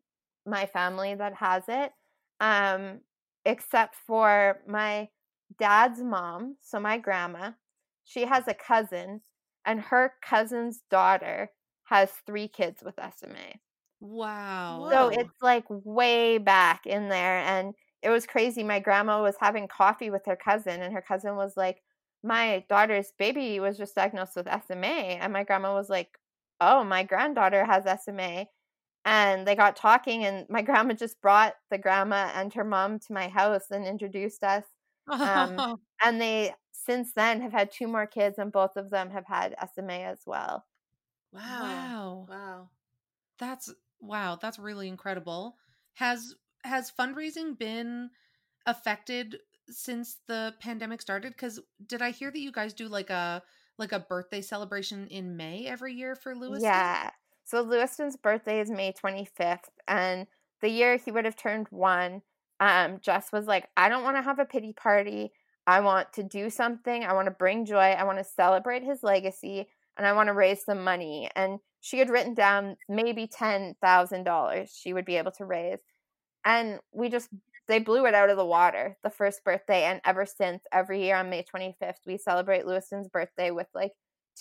[0.45, 1.91] my family that has it,
[2.39, 3.01] um,
[3.45, 5.09] except for my
[5.57, 6.55] dad's mom.
[6.61, 7.51] So my grandma,
[8.05, 9.21] she has a cousin,
[9.65, 11.49] and her cousin's daughter
[11.89, 13.59] has three kids with SMA.
[14.01, 14.91] Wow.
[14.91, 17.39] So it's like way back in there.
[17.39, 18.63] And it was crazy.
[18.63, 21.81] My grandma was having coffee with her cousin, and her cousin was like,
[22.23, 24.87] My daughter's baby was just diagnosed with SMA.
[24.87, 26.17] And my grandma was like,
[26.61, 28.49] Oh, my granddaughter has SMA.
[29.05, 33.13] And they got talking, and my grandma just brought the grandma and her mom to
[33.13, 34.65] my house and introduced us.
[35.25, 35.63] um,
[36.03, 39.55] And they, since then, have had two more kids, and both of them have had
[39.59, 40.65] SMA as well.
[41.31, 41.41] Wow.
[41.61, 42.25] wow.
[42.29, 42.69] Wow.
[43.37, 45.55] That's wow, that's really incredible.
[45.93, 48.09] Has has fundraising been
[48.65, 49.37] affected
[49.69, 51.37] since the pandemic started?
[51.37, 53.41] Cuz did I hear that you guys do like a
[53.77, 56.61] like a birthday celebration in May every year for Lewis?
[56.61, 57.11] Yeah.
[57.45, 60.27] So Lewiston's birthday is May 25th, and
[60.61, 62.21] the year he would have turned one,
[62.59, 65.31] um, Jess was like, I don't want to have a pity party.
[65.65, 67.03] I want to do something.
[67.03, 67.77] I want to bring joy.
[67.77, 69.67] I want to celebrate his legacy,
[69.99, 71.29] and I want to raise some money.
[71.35, 75.79] And she had written down maybe $10,000 she would be able to raise.
[76.45, 77.27] And we just,
[77.67, 79.83] they blew it out of the water the first birthday.
[79.83, 83.91] And ever since, every year on May 25th, we celebrate Lewiston's birthday with like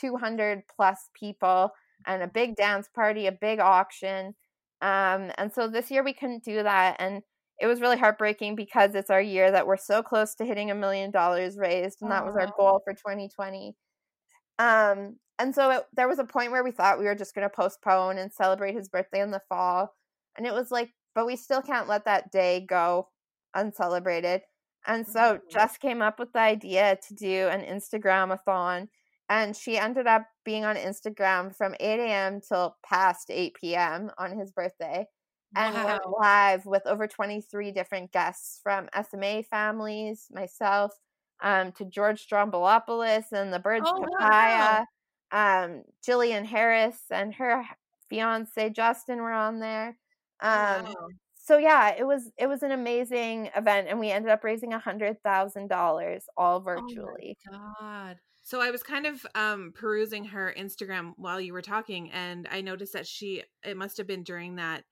[0.00, 1.72] 200 plus people
[2.06, 4.36] and a big dance party, a big auction.
[4.80, 6.96] Um, and so this year we couldn't do that.
[7.00, 7.22] And
[7.60, 10.76] it was really heartbreaking because it's our year that we're so close to hitting a
[10.76, 12.00] million dollars raised.
[12.00, 13.74] And that was our goal for 2020.
[14.60, 17.48] Um, and so it, there was a point where we thought we were just going
[17.48, 19.94] to postpone and celebrate his birthday in the fall.
[20.36, 23.08] And it was like, but we still can't let that day go
[23.54, 24.42] uncelebrated.
[24.86, 25.50] And so Mhm.
[25.50, 28.88] Jess came up with the idea to do an Instagram a thon.
[29.28, 32.40] And she ended up being on Instagram from 8 a.m.
[32.40, 34.10] till past 8 p.m.
[34.16, 35.06] on his birthday
[35.56, 40.92] and went live with over 23 different guests from SMA families, myself,
[41.42, 44.84] um, to George Stroumboulopoulos and the Birds Oh, Papaya.
[45.30, 47.64] Um, Jillian Harris and her
[48.08, 49.96] fiance Justin were on there.
[50.40, 51.08] Um, Wow.
[51.34, 54.78] so yeah, it was it was an amazing event, and we ended up raising a
[54.78, 57.36] hundred thousand dollars all virtually.
[57.50, 58.18] God.
[58.42, 62.60] So I was kind of um perusing her Instagram while you were talking and I
[62.60, 64.84] noticed that she it must have been during that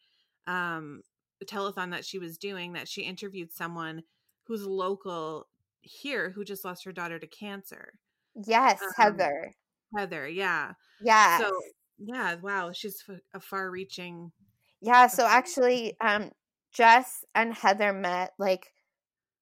[0.47, 1.03] um
[1.45, 4.03] telethon that she was doing that she interviewed someone
[4.45, 5.47] who's local
[5.81, 7.99] here who just lost her daughter to cancer.
[8.47, 9.55] yes, Um, Heather.
[9.95, 10.75] Heather, yeah.
[11.01, 11.39] Yeah.
[11.39, 11.51] So
[11.99, 14.33] yeah, wow, she's a far-reaching
[14.81, 16.31] Yeah, so actually, um,
[16.73, 18.73] Jess and Heather met like,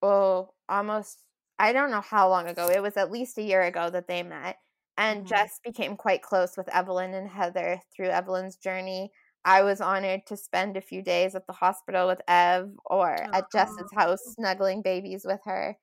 [0.03, 1.25] oh, almost,
[1.59, 2.71] I don't know how long ago.
[2.71, 4.59] It was at least a year ago that they met.
[4.99, 5.29] And Mhm.
[5.29, 9.13] Jess became quite close with Evelyn and Heather through Evelyn's journey.
[9.45, 13.51] I was honored to spend a few days at the hospital with Ev or at
[13.53, 15.79] Jess's house snuggling babies with her.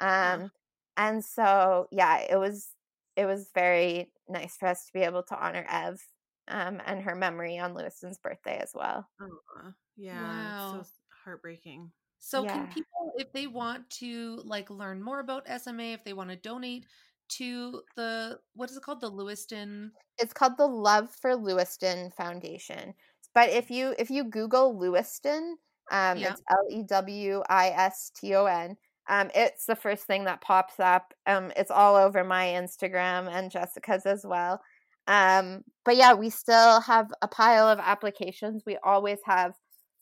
[0.00, 0.50] Um,
[0.96, 2.75] and so yeah, it was
[3.16, 6.00] it was very nice for us to be able to honor Ev
[6.48, 9.08] um, and her memory on Lewiston's birthday as well.
[9.20, 10.80] Aw, yeah, Wow.
[10.80, 10.94] it's so
[11.24, 11.90] heartbreaking.
[12.18, 16.30] So can people if they want to like learn more about SMA, if they want
[16.30, 16.86] to donate
[17.28, 19.00] to the what is it called?
[19.00, 22.94] The Lewiston It's called the Love for Lewiston Foundation.
[23.34, 25.56] But if you if you Google Lewiston,
[25.90, 26.32] um, Yeah.
[26.32, 28.76] it's L E W I S T O N.
[29.08, 31.14] Um, it's the first thing that pops up.
[31.26, 34.60] Um, it's all over my Instagram and Jessica's as well.
[35.06, 38.64] Um, but yeah, we still have a pile of applications.
[38.66, 39.54] We always have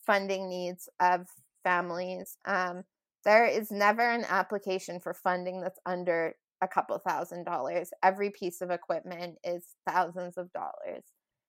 [0.06, 1.26] funding needs of
[1.62, 2.38] families.
[2.46, 2.84] Um,
[3.24, 7.90] there is never an application for funding that's under a couple thousand dollars.
[8.02, 11.04] Every piece of equipment is thousands of dollars.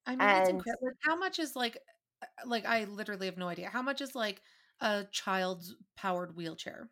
[0.06, 0.90] I mean, it's incredible.
[1.04, 1.78] How much is like,
[2.22, 3.70] uh, like I literally have no idea.
[3.70, 4.42] How much is like
[4.82, 6.90] a child's powered wheelchair?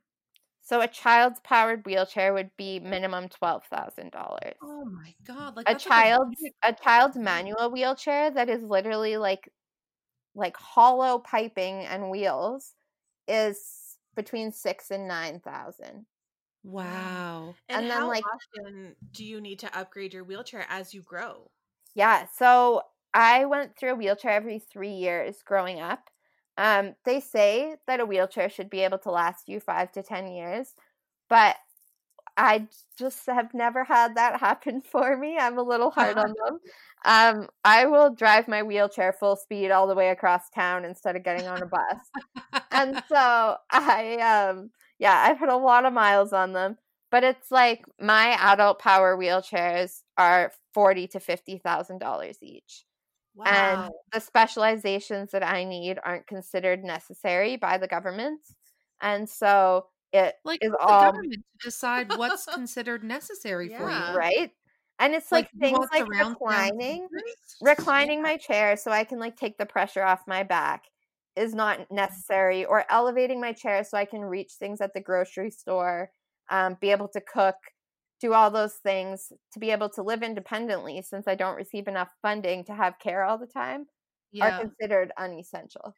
[0.64, 4.56] So a child's powered wheelchair would be minimum twelve thousand dollars.
[4.62, 5.56] Oh my god!
[5.58, 9.52] Like A that's like child's big- a child's manual wheelchair that is literally like
[10.36, 12.74] like hollow piping and wheels
[13.28, 16.06] is between six and nine thousand.
[16.64, 17.56] wow.
[17.70, 21.02] And, And then, how like- often do you need to upgrade your wheelchair as you
[21.02, 21.52] grow?
[21.96, 22.84] Yeah, so
[23.14, 26.10] I went through a wheelchair every three years growing up.
[26.58, 30.28] Um, they say that a wheelchair should be able to last you five to ten
[30.28, 30.74] years,
[31.30, 31.56] but
[32.38, 35.38] I just have never had that happen for me.
[35.38, 36.60] I'm a little hard on them.
[37.06, 41.24] Um, I will drive my wheelchair full speed all the way across town instead of
[41.24, 42.62] getting on a bus.
[42.72, 46.78] and so I um yeah, I've had a lot of miles on them.
[47.12, 52.86] But it's like my adult power wheelchairs are forty to fifty thousand dollars each.
[53.46, 58.42] And the specializations that I need aren't considered necessary by the government.
[59.02, 64.16] And so it Like is the all government to decide what's considered necessary for you.
[64.16, 64.52] right.
[65.00, 67.08] And it's like, you things like reclining,
[67.62, 70.84] reclining my chair so I can like take the pressure off my back
[71.36, 75.50] is not necessary, or elevating my chair so I can reach things at the grocery
[75.50, 76.12] store,
[76.50, 77.56] um, be able to cook,
[78.24, 82.12] do all those things to be able to live independently since I don't receive enough
[82.22, 83.88] funding to have care all the time
[84.32, 84.42] Yeah.
[84.42, 85.96] are considered unessential.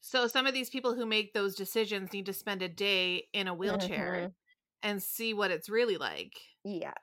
[0.00, 3.46] So some of these people who make those decisions need to spend a day in
[3.48, 4.34] a wheelchair Mhm.
[4.82, 6.34] and see what it's really like.
[6.64, 6.94] Yeah.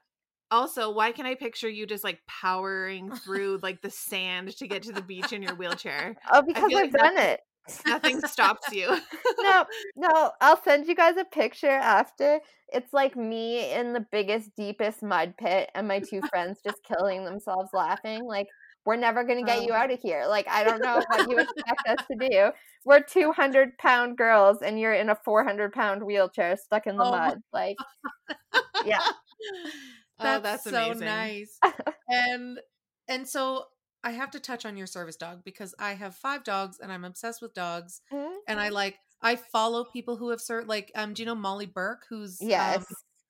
[0.51, 4.84] Also, why can I picture you just like powering through like the sand to get
[4.84, 6.18] to the beach in your wheelchair?
[6.32, 7.41] Oh, because I've like done it.
[7.86, 8.88] Nothing stops you.
[9.41, 12.39] no, no, I'll send you guys a picture after.
[12.70, 17.24] It's like me in the biggest, deepest mud pit, and my two friends just killing
[17.24, 18.26] themselves laughing.
[18.26, 18.47] Like,
[18.86, 19.76] we're never going to get you Oh.
[19.76, 20.26] out of here.
[20.28, 22.49] Like, I don't know what you expect us to do.
[22.84, 27.11] We're 200 pound girls, and you're in a 400 pound wheelchair stuck in the Oh
[27.11, 27.38] mud.
[27.53, 27.78] Like,
[28.86, 28.99] yeah.
[30.20, 31.05] oh, that's so amazing.
[31.05, 31.59] nice.
[32.09, 32.59] and
[33.07, 33.66] and so
[34.04, 37.06] I have to touch on your service dog because I have five dogs and I'm
[37.06, 38.01] obsessed with dogs.
[38.12, 38.36] Mhm.
[38.47, 41.66] And I like I follow people who have served like um do you know Molly
[41.66, 42.78] Burke who's Yes.
[42.78, 42.86] um,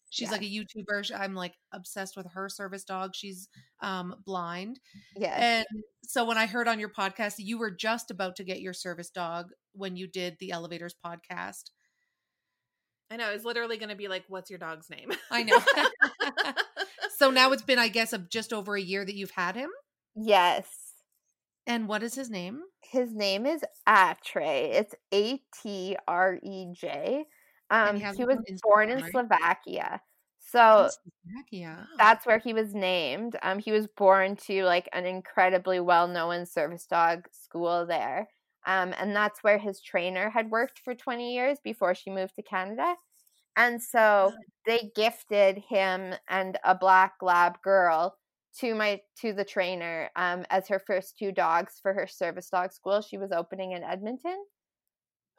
[0.09, 1.11] she's like a YouTuber.
[1.17, 3.15] I'm like obsessed with her service dog.
[3.15, 3.47] She's
[3.81, 4.79] um blind.
[5.15, 5.37] Yes.
[5.37, 8.73] And so when I heard on your podcast you were just about to get your
[8.73, 11.65] service dog when you did the elevators podcast.
[13.11, 13.29] I know.
[13.29, 15.11] It's literally going to be like, what's your dog's name?
[15.29, 15.59] I know.
[17.17, 19.69] so now it's been I guess of just over a year that you've had him.
[20.15, 20.93] Yes.
[21.65, 22.63] And what is his name?
[22.81, 24.73] His name is Atrej.
[24.73, 27.25] It's A T R E J.
[27.69, 29.01] Um, he was born in?
[29.03, 30.01] Slovakia.
[30.39, 30.91] So
[31.51, 31.85] Yeah.
[31.97, 33.37] that's where he was named.
[33.41, 38.29] Um, he was born to like an incredibly well known service dog school there.
[38.65, 42.43] Um, and that's where his trainer had worked for 20 years before she moved to
[42.43, 42.95] Canada.
[43.57, 44.33] And so
[44.65, 48.17] they gifted him and a black lab girl
[48.59, 52.71] to my to the trainer um, as her first two dogs for her service dog
[52.71, 54.37] school she was opening in Edmonton.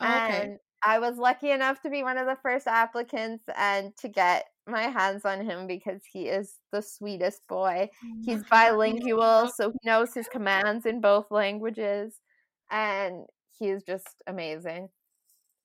[0.00, 0.42] Oh, okay.
[0.42, 4.46] And I was lucky enough to be one of the first applicants and to get
[4.66, 7.88] my hands on him because he is the sweetest boy.
[8.24, 12.20] He's bilingual, so he knows his commands in both languages.
[12.70, 13.24] And
[13.58, 14.88] he's just amazing.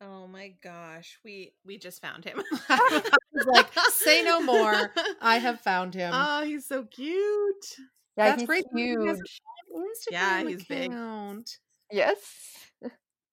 [0.02, 1.20] Oh my gosh.
[1.26, 2.42] We we just found him.
[2.70, 3.02] I
[3.34, 4.92] was like, say no more.
[5.22, 6.12] I have found him.
[6.14, 7.76] Oh, he's so cute.
[8.18, 8.66] Yeah, That's he's great.
[8.72, 9.42] that he has huge.
[9.76, 10.92] an Instagram Yeah, he's big.
[10.92, 11.58] account.
[11.92, 12.20] Yes.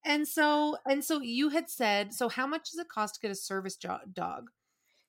[0.04, 3.30] And so, and so you had said, so how much does it cost to get
[3.32, 4.48] a service jo- dog?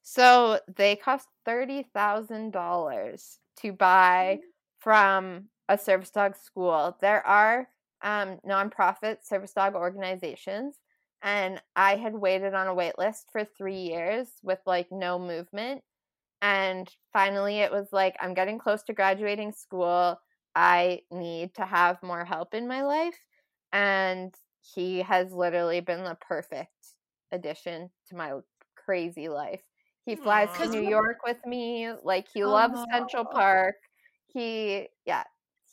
[0.02, 4.40] So they cost thirty thousand dollars to buy
[4.80, 6.98] from a service dog school.
[7.02, 7.68] There are
[8.02, 10.78] um, nonprofit service dog organizations,
[11.22, 15.81] and I had waited on a wait list for three years with like no movement.
[16.41, 20.19] And finally, it was like, I'm getting close to graduating school.
[20.56, 23.18] I need to have more help in my life.
[23.73, 24.34] And
[24.76, 26.72] he has literally been the perfect
[27.31, 28.34] addition to my
[28.76, 29.61] crazy life.
[30.06, 30.64] He flies Aw.
[30.64, 31.89] to New York with me.
[32.03, 33.26] Like, he loves Central.
[33.26, 33.76] Park.
[34.27, 35.23] He, yeah,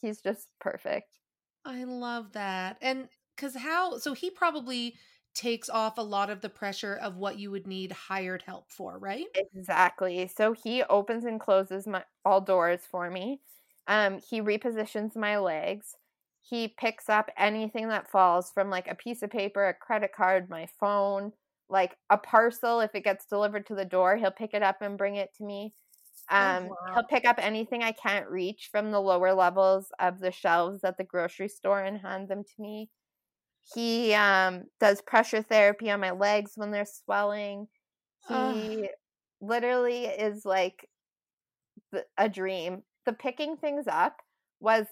[0.01, 1.19] he's just perfect.
[1.65, 2.79] I love that.
[2.81, 4.97] And because how, so he probably
[5.35, 8.99] takes off a lot of the pressure of what you would need hired help for,
[8.99, 9.29] right?
[9.35, 10.27] Exactly.
[10.29, 13.41] So he opens and closes my all doors for me.
[13.87, 15.97] Um, he repositions my legs.
[16.43, 20.49] He picks up anything that falls from like a piece of paper, a credit card,
[20.49, 21.33] my phone,
[21.69, 22.81] like a parcel.
[22.81, 25.45] If it gets delivered to the door, he'll pick it up and bring it to
[25.45, 25.75] me.
[26.31, 26.95] Um, wow.
[26.95, 30.99] he'll pick up anything I can't reach from the lower levels of the shelves at
[30.99, 32.91] the grocery store and hand them to me.
[33.73, 37.69] He um, does pressure therapy on my legs when they're swelling.
[38.29, 38.57] Ugh.
[38.59, 38.91] He
[39.41, 40.89] literally is like
[42.17, 42.83] a dream.
[43.07, 44.23] The picking things up
[44.61, 44.87] was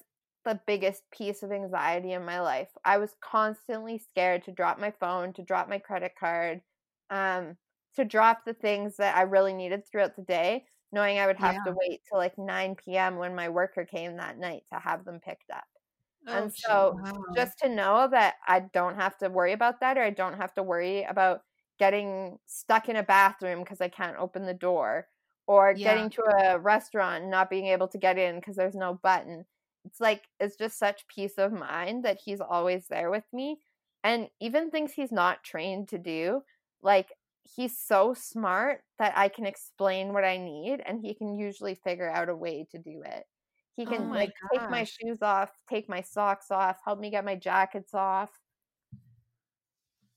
[0.44, 2.68] the biggest piece of anxiety in my life.
[2.84, 6.62] I was constantly scared to drop my phone, to drop my credit card,
[7.10, 7.56] um,
[7.94, 11.62] to drop the things that I really needed throughout the day, knowing I would have
[11.62, 13.16] to wait till like 9 p.m.
[13.16, 15.64] when my worker came that night to have them picked up.
[16.26, 17.22] Oh, and Oh, so Wow.
[17.34, 20.54] just to know that I don't have to worry about that or I don't have
[20.54, 21.42] to worry about
[21.78, 25.08] getting stuck in a bathroom because I can't open the door
[25.46, 25.74] or Yeah.
[25.74, 29.46] getting to a restaurant and not being able to get in because there's no button.
[29.84, 33.60] It's like it's just such peace of mind that he's always there with me
[34.04, 36.42] and even things he's not trained to do
[36.82, 37.12] like
[37.44, 42.08] he's so smart that I can explain what I need and he can usually figure
[42.10, 43.26] out a way to do it.
[43.76, 47.10] He Oh can my like take my shoes off, take my socks off, help me
[47.10, 48.30] get my jackets off.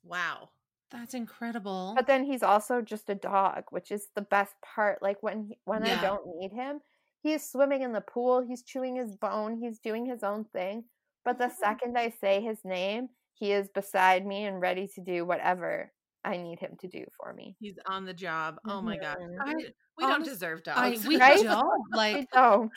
[0.03, 0.49] wow.
[0.91, 1.93] That's incredible.
[1.95, 5.01] But then he's also just a dog, which is the best part.
[5.01, 5.99] Like when he, when Yeah.
[5.99, 6.79] I don't need him,
[7.21, 10.83] he's swimming in the pool, he's chewing his bone, he's doing his own thing.
[11.25, 15.25] But the second I say his name, he is beside me and ready to do
[15.25, 15.91] whatever
[16.23, 17.55] I need him to do for me.
[17.59, 18.57] He's on the job.
[18.67, 19.17] Oh my god.
[19.19, 19.37] Mhm.
[19.41, 19.63] I- We,
[19.97, 21.07] we don't honest- deserve I, dogs.
[21.07, 21.41] we Right?
[21.43, 22.71] don't like I don't.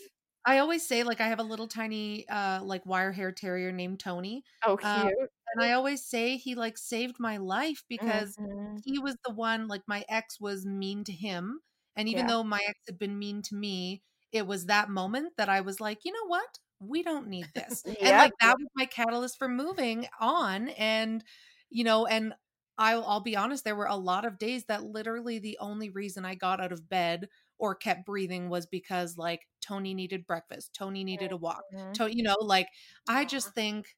[0.49, 4.01] I always say like I have a little tiny uh like wire hair terrier named
[4.01, 5.15] Tony Oh, cute.
[5.16, 8.83] Um, and I always say he like saved my life because Mhm.
[8.85, 11.61] he was the one like my ex was mean to him
[11.97, 12.29] and even Yeah.
[12.29, 14.03] though my ex had been mean to me
[14.33, 17.85] it was that moment that I was like you know what we don't need this
[18.05, 21.25] and like that was my catalyst for moving on and
[21.70, 22.35] you know and
[22.79, 26.25] I'll, I'll be honest there were a lot of days that literally the only reason
[26.25, 31.05] I got out of bed or kept breathing was because like Tony needed breakfast Tony
[31.05, 31.94] needed a walk Mhm.
[31.94, 32.68] to you know like
[33.09, 33.97] I just think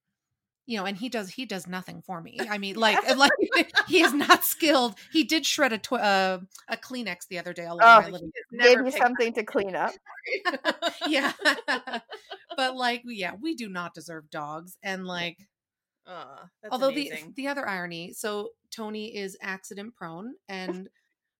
[0.66, 3.32] you know and he does he does nothing for me I mean like like
[3.88, 6.38] he is not skilled he did shred a tw- uh,
[6.68, 8.30] a Kleenex the other day all over Oh, my living
[8.60, 9.92] Gave you picked something to clean up.
[11.08, 11.32] yeah
[12.56, 15.36] but like yeah we do not deserve dogs and like
[16.70, 17.32] although amazing.
[17.36, 20.88] the the other irony so Tony is accident prone and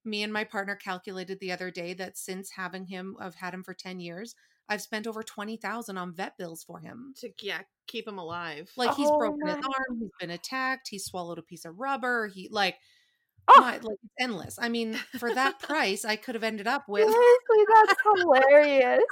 [0.05, 3.63] me and my partner calculated the other day that since having him I've had him
[3.65, 4.35] for 10 years
[4.69, 8.71] I've spent over 20,000 on vet bills for him to yeah, keep him alive.
[8.77, 12.29] like he's Oh broken his arm he's been attacked he swallowed a piece of rubber
[12.29, 12.77] he like
[13.49, 13.61] Oh.
[13.61, 17.09] my, like it's endless i mean for that price i could have ended up with
[17.09, 19.03] Seriously, that's hilarious.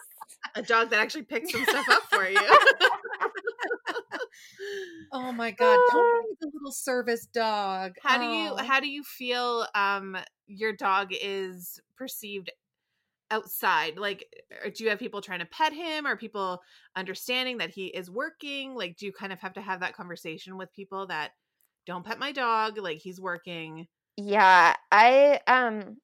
[0.55, 2.39] a dog that actually picks some stuff up for you.
[5.13, 8.59] oh my god tony's a little service dog how do you Oh.
[8.59, 10.17] how do you feel um
[10.47, 12.51] your dog is perceived
[13.31, 14.25] outside like
[14.75, 16.63] do you have people trying to pet him or people
[16.97, 20.57] understanding that he is working like do you kind of have to have that conversation
[20.57, 21.33] with people that
[21.87, 23.87] don't pet my dog like he's working
[24.17, 25.99] Yeah, I um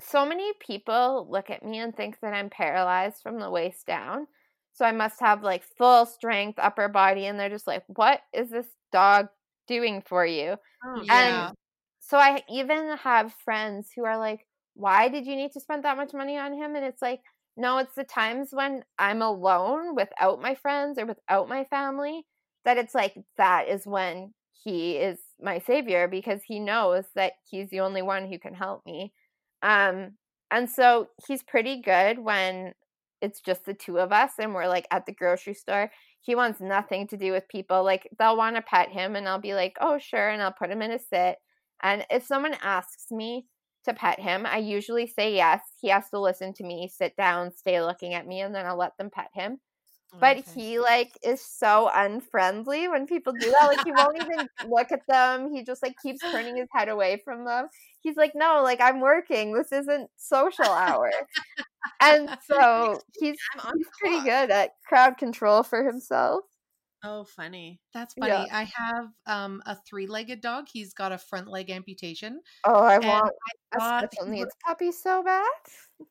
[0.00, 4.28] so many people look at me and think that I'm paralyzed from the waist down.
[4.74, 8.50] So I must have like full strength upper body and they're just like, "What is
[8.50, 9.28] this dog
[9.68, 11.52] doing for you?" oh yeah
[12.00, 15.96] So I even have friends who are like, "Why did you need to spend that
[15.96, 17.22] much money on him?" And it's like,
[17.56, 22.26] "No, it's the times when I'm alone without my friends or without my family
[22.64, 27.70] that it's like that is when he is my savior because he knows that he's
[27.70, 29.14] the only one who can help me."
[29.62, 30.18] Um
[30.50, 32.74] and so he's pretty good when
[33.24, 35.90] it's just the two of us and we're like at the grocery store.
[36.20, 37.84] He wants nothing to do with people.
[37.84, 40.70] Like they'll want to pet him and I'll be like, "Oh, sure." And I'll put
[40.70, 41.38] him in a sit.
[41.82, 43.46] And if someone asks me
[43.84, 45.62] to pet him, I usually say yes.
[45.80, 48.76] He has to listen to me, sit down, stay looking at me, and then I'll
[48.78, 49.60] let them pet him.
[50.20, 50.52] but Okay.
[50.54, 53.66] he like is so unfriendly when people do that.
[53.66, 55.52] Like he won't even look at them.
[55.52, 57.68] He just like keeps turning his head away from them.
[58.00, 59.52] He's like, no, like I'm working.
[59.54, 61.10] This isn't social hour.
[62.00, 63.38] And so he's
[63.72, 66.44] he's pretty good at crowd control for himself.
[67.02, 67.82] Oh, funny.
[67.92, 68.44] That's Yeah.
[68.44, 68.50] funny.
[68.50, 70.68] I have um a three-legged dog.
[70.72, 72.40] He's got a front leg amputation.
[72.64, 73.32] Oh, I want
[73.74, 75.50] a thought special needs puppy so bad.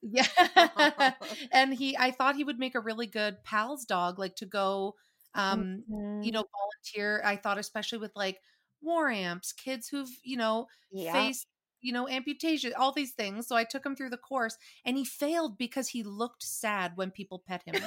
[0.01, 0.27] Yeah.
[1.51, 4.95] and he I thought he would make a really good pals dog like to go
[5.35, 5.85] um
[6.21, 6.33] you Mhm.
[6.33, 7.21] know volunteer.
[7.25, 8.39] I thought especially with like
[8.81, 11.31] war amps, kids who've, you know, yeah.
[11.31, 11.47] faced
[11.83, 13.47] you know amputation, all these things.
[13.47, 17.11] So I took him through the course and he failed because he looked sad when
[17.11, 17.81] people pet him.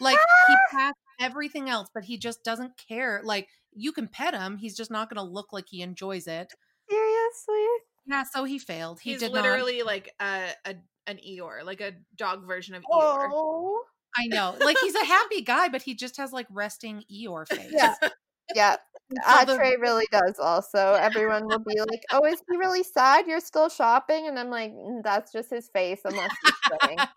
[0.00, 3.20] like he passed everything else but he just doesn't care.
[3.24, 6.52] Like you can pet him, he's just not going to look like he enjoys it.
[6.88, 7.66] Seriously.
[8.06, 9.00] Yeah, so he failed.
[9.00, 10.74] He He's did not literally like a, a
[11.06, 13.28] an Eeyore, like a dog version of Eeyore.
[13.32, 13.82] Oh.
[14.16, 14.56] I know.
[14.58, 17.70] Like he's a happy guy, but he just has like resting Eeyore face.
[17.70, 17.94] Yeah.
[18.54, 18.76] Yeah.
[19.26, 20.94] Uh, the- Trey really does also.
[20.94, 23.26] Everyone will be like, "Oh, is he really sad?
[23.26, 26.98] You're still shopping?" And I'm like, "Mm, "That's just his face, unless he's sitting."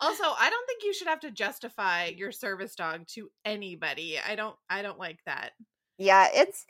[0.00, 4.18] Also, I don't think you should have to justify your service dog to anybody.
[4.18, 5.52] I don't I don't like that.
[5.98, 6.66] yeah, it's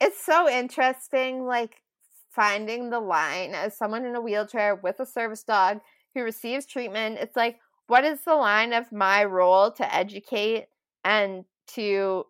[0.00, 1.82] it's so interesting, like
[2.30, 5.80] finding the line as someone in a wheelchair with a service dog
[6.14, 7.18] who receives treatment.
[7.20, 10.66] It's like, what is the line of my role to educate
[11.04, 11.44] and
[11.74, 12.24] to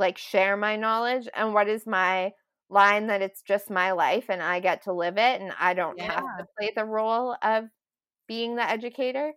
[0.00, 2.32] like share my knowledge, and what is my
[2.70, 6.00] line that it's just my life and I get to live it and I don't
[6.00, 7.64] have to play the role of
[8.28, 9.32] being the educator.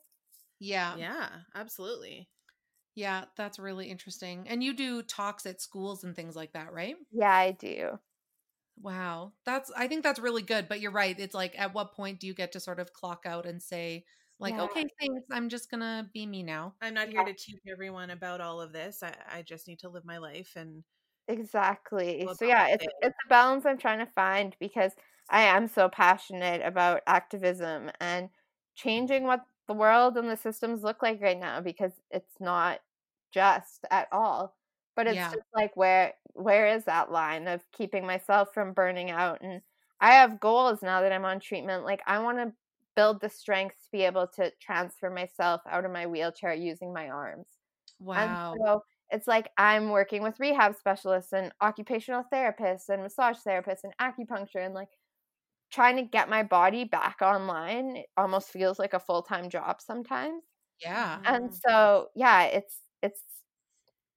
[0.60, 0.96] Yeah.
[0.98, 2.30] Yeah, absolutely.
[2.96, 4.48] Yeah, that's really interesting.
[4.48, 6.96] And you do talks at schools and things like that, right?
[7.12, 8.00] Yeah, I do.
[8.82, 9.34] Wow.
[9.46, 11.20] That's I think that's really good, but you're right.
[11.20, 14.06] It's like at what point do you get to sort of clock out and say
[14.44, 14.60] like, Yeah.
[14.60, 15.24] "Okay, thanks.
[15.32, 18.74] I'm just to be me now." I'm not here to teach everyone about all of
[18.74, 19.04] this.
[19.04, 20.84] I, I just need to live my life and
[21.28, 22.28] Exactly.
[22.28, 22.94] So yeah, it's it.
[23.02, 24.94] it's a balance I'm trying to find because
[25.30, 28.30] I am so passionate about activism and
[28.76, 32.82] changing what the world and the systems look like right now because it's not
[33.32, 34.58] just at all.
[34.96, 35.30] But it's Yeah.
[35.30, 39.62] just like where where is that line of keeping myself from burning out and
[40.02, 41.86] I have goals now that I'm on treatment.
[41.86, 42.54] Like I want to
[42.96, 47.10] build the strength to be able to transfer myself out of my wheelchair using my
[47.10, 47.48] arms.
[48.00, 48.56] Wow.
[48.60, 53.84] And so it's like I'm working with rehab specialists and occupational therapists and massage therapists
[53.84, 54.90] and acupuncture and like
[55.72, 57.98] trying to get my body back online.
[57.98, 60.44] It almost feels like a full time job sometimes.
[60.80, 61.24] yeah.
[61.26, 63.24] And so yeah, it's it's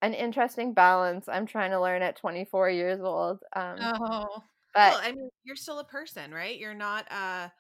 [0.03, 3.41] an interesting balance I'm trying to learn at 24 years old.
[3.55, 4.43] Um, Oh.
[4.75, 6.59] but well, I mean, you're still a person, right?
[6.59, 7.51] You're not uh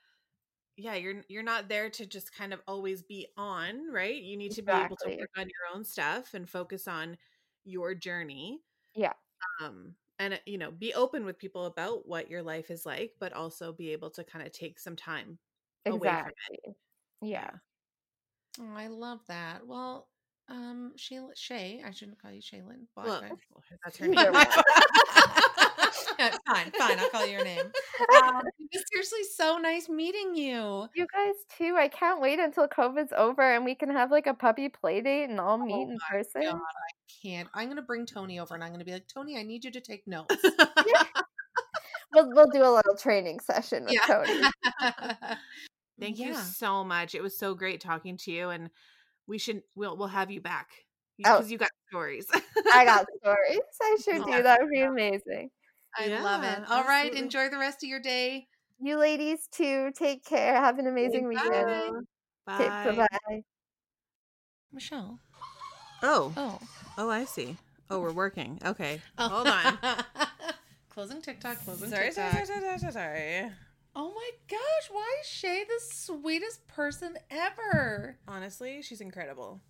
[0.76, 4.20] yeah, you're you're not there to just kind of always be on, right?
[4.20, 7.16] You need to be able to work on your own stuff and focus on
[7.64, 8.60] your journey.
[8.94, 9.12] Yeah.
[9.62, 13.14] Um and uh, you know, be open with people about what your life is like,
[13.20, 15.38] but also be able to kind of take some time
[15.86, 16.74] away from it.
[17.22, 17.50] Yeah.
[18.60, 19.66] Oh, I love that.
[19.66, 20.08] Well,
[20.48, 22.86] um, Shayla, Shay, I shouldn't call you Shaylin.
[22.94, 23.22] Why- Well,
[23.84, 24.32] that's her name.
[26.46, 26.98] Fine, fine.
[26.98, 27.60] I'll call you your name.
[27.60, 30.86] Um, it was seriously so nice meeting you.
[30.94, 31.76] You guys too.
[31.78, 35.28] I can't wait until COVID's over and we can have like a puppy play date
[35.30, 36.42] and all meet Oh in person.
[36.42, 36.92] God, I
[37.22, 37.48] can't.
[37.54, 39.80] I'm gonna bring Tony over and I'm gonna be like, Tony, I need you to
[39.80, 40.34] take notes.
[42.12, 44.06] We'll we'll do a little training session with Yeah.
[44.06, 44.40] Cody.
[46.00, 47.14] Thank you so much.
[47.14, 48.70] It was so great talking to you and
[49.26, 50.68] we should we'll we'll have you back
[51.24, 51.40] Oh.
[51.40, 52.26] because you got stories.
[52.72, 53.58] I got stories.
[53.82, 54.24] I sure Yeah.
[54.36, 54.42] do.
[54.42, 55.50] That would be amazing.
[55.98, 56.46] I love it.
[56.46, 57.18] Yeah, All right, absolutely.
[57.22, 58.46] enjoy the rest of your day.
[58.78, 59.90] You ladies too.
[59.96, 60.54] Take care.
[60.54, 61.28] Have an amazing Bye.
[61.28, 62.06] weekend.
[62.48, 63.06] Okay, Bye.
[63.28, 63.40] bye.
[64.72, 65.18] Michelle.
[66.02, 66.58] Oh, Oh.
[66.98, 67.56] oh, I see.
[67.88, 68.58] Oh, we're working.
[68.64, 69.28] Okay, Oh.
[69.28, 69.78] hold on.
[70.90, 71.64] closing TikTok.
[71.64, 72.32] Closing sorry, TikTok.
[72.32, 73.52] sorry, sorry, sorry, sorry, sorry.
[73.94, 78.18] Oh my gosh, why is Shay the sweetest person ever?
[78.28, 79.60] Honestly, she's incredible.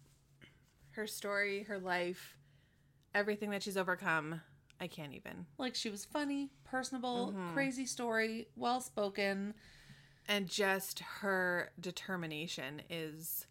[0.93, 2.37] Her story, her life,
[3.15, 4.41] everything that she's overcome.
[4.81, 5.47] I can't even.
[5.59, 7.53] Like she was funny, personable, Mhm.
[7.55, 9.55] crazy story, well spoken.
[10.29, 13.47] And just her determination is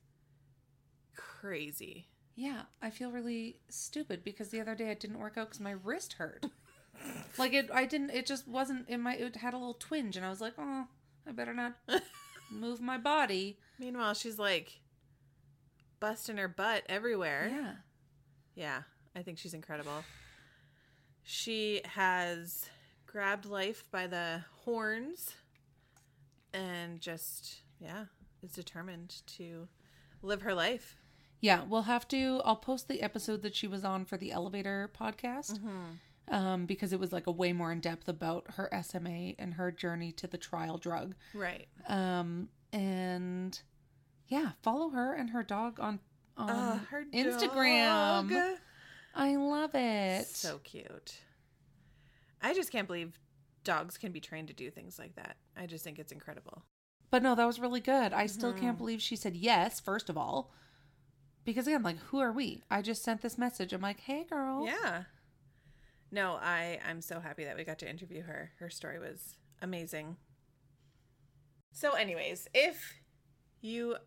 [1.15, 2.07] crazy.
[2.35, 5.71] Yeah, I feel really stupid because the other day it didn't work out because my
[5.71, 6.45] wrist hurt.
[7.37, 8.09] like it, I didn't.
[8.11, 9.15] It just wasn't in my.
[9.15, 10.87] It had a little twinge, and I was like, oh,
[11.25, 11.75] I better not
[12.51, 13.57] move my body.
[13.79, 14.79] Meanwhile, she's like
[15.99, 17.47] busting her butt everywhere.
[17.49, 17.71] Yeah.
[18.55, 18.81] Yeah,
[19.15, 20.03] I think she's incredible.
[21.27, 22.69] She has
[23.07, 25.33] grabbed life by the horns
[26.53, 28.05] and just, yeah,
[28.43, 29.67] is determined to
[30.21, 30.97] live her life.
[31.41, 32.41] Yeah, we'll have to.
[32.45, 36.33] I'll post the episode that she was on for the elevator podcast Mm-hmm.
[36.35, 39.71] um, because it was like a way more in depth about her SMA and her
[39.71, 41.15] journey to the trial drug.
[41.33, 41.67] Right.
[41.87, 43.59] Um, and
[44.27, 45.99] yeah, follow her and her dog on
[46.37, 48.29] on Uh, her Instagram.
[48.29, 48.57] dog.
[49.15, 50.27] I love it.
[50.27, 51.15] So cute.
[52.41, 53.17] I just can't believe
[53.63, 55.37] dogs can be trained to do things like that.
[55.57, 56.63] I just think it's incredible.
[57.09, 58.13] But no, that was really good.
[58.13, 58.79] I still can't Mhm.
[58.79, 60.51] believe she said yes, first of all.
[61.45, 62.63] Because again, like, who are we?
[62.69, 63.71] I just sent this message.
[63.71, 64.65] I'm like, hey, girl.
[64.65, 65.05] Yeah.
[66.11, 68.51] No, I I'm so happy that we got to interview her.
[68.59, 70.17] Her story was amazing.
[71.71, 72.95] So anyways, if
[73.61, 73.97] you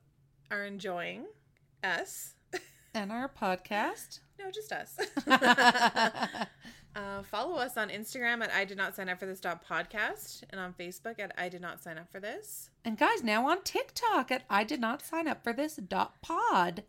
[0.51, 1.27] are enjoying
[1.83, 2.35] us,
[2.99, 4.19] And our podcast.
[4.41, 4.99] no, just us.
[5.29, 10.43] uh, follow us on Instagram at I did not sign up for this dot podcast
[10.51, 12.71] and on Facebook at I did not sign up for this.
[12.85, 16.83] and guys, now on TikTok at I did not sign up for this dot pod.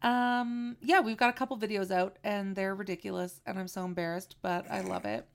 [0.00, 4.36] Um, yeah, we've got a couple videos out and they're ridiculous and I'm so embarrassed,
[4.40, 5.26] but I love it.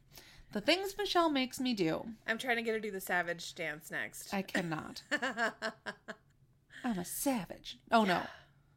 [0.54, 2.04] The things Michelle makes me do.
[2.26, 4.34] I'm trying to get her to do the savage dance next.
[4.34, 5.04] I cannot.
[6.84, 7.78] I'm a savage.
[7.92, 8.24] Oh no.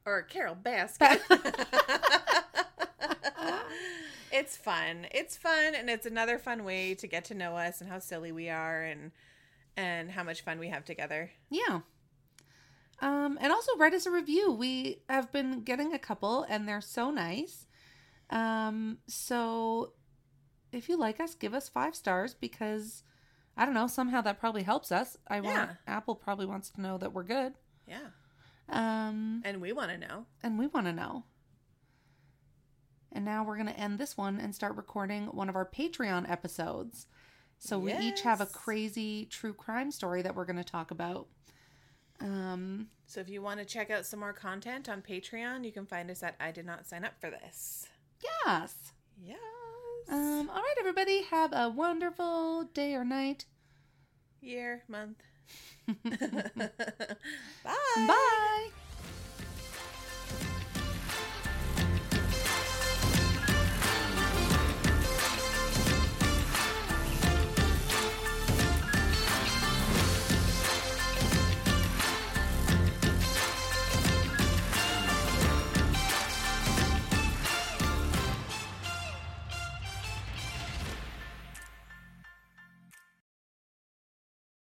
[0.07, 1.19] or Carole Baskin.
[4.33, 5.07] it's fun.
[5.11, 8.33] It's fun and it's another fun way to get to know us and how silly
[8.33, 9.13] we are and
[9.77, 11.31] and how much fun we have together.
[11.51, 11.81] Yeah.
[13.01, 14.53] Um, and also write us a review.
[14.53, 17.67] We have been getting a couple and they're so nice.
[18.31, 19.93] Um, so
[20.73, 23.03] if you like us, give us five stars because
[23.57, 25.17] I don't know, somehow that probably helps us.
[25.29, 25.69] I want Yeah.
[25.87, 27.55] Apple probably wants to know that we're good.
[27.87, 28.09] Yeah.
[28.69, 30.27] Um, And we want to know.
[30.43, 31.25] and we want to know.
[33.13, 36.29] And now we're going to end this one and start recording one of our Patreon
[36.31, 37.07] episodes.
[37.59, 41.29] So we each have a crazy true crime story that we're going to talk about.
[42.21, 45.87] Um, So if you want to check out some more content on Patreon, you can
[45.87, 47.87] find us at I did not sign up for this.
[48.23, 48.75] yes.
[49.25, 49.39] Yes.
[50.11, 53.47] Um, all right, everybody, have a wonderful day or night.
[54.43, 55.23] Year, month.
[57.65, 58.07] Bye.
[58.07, 58.71] Bye.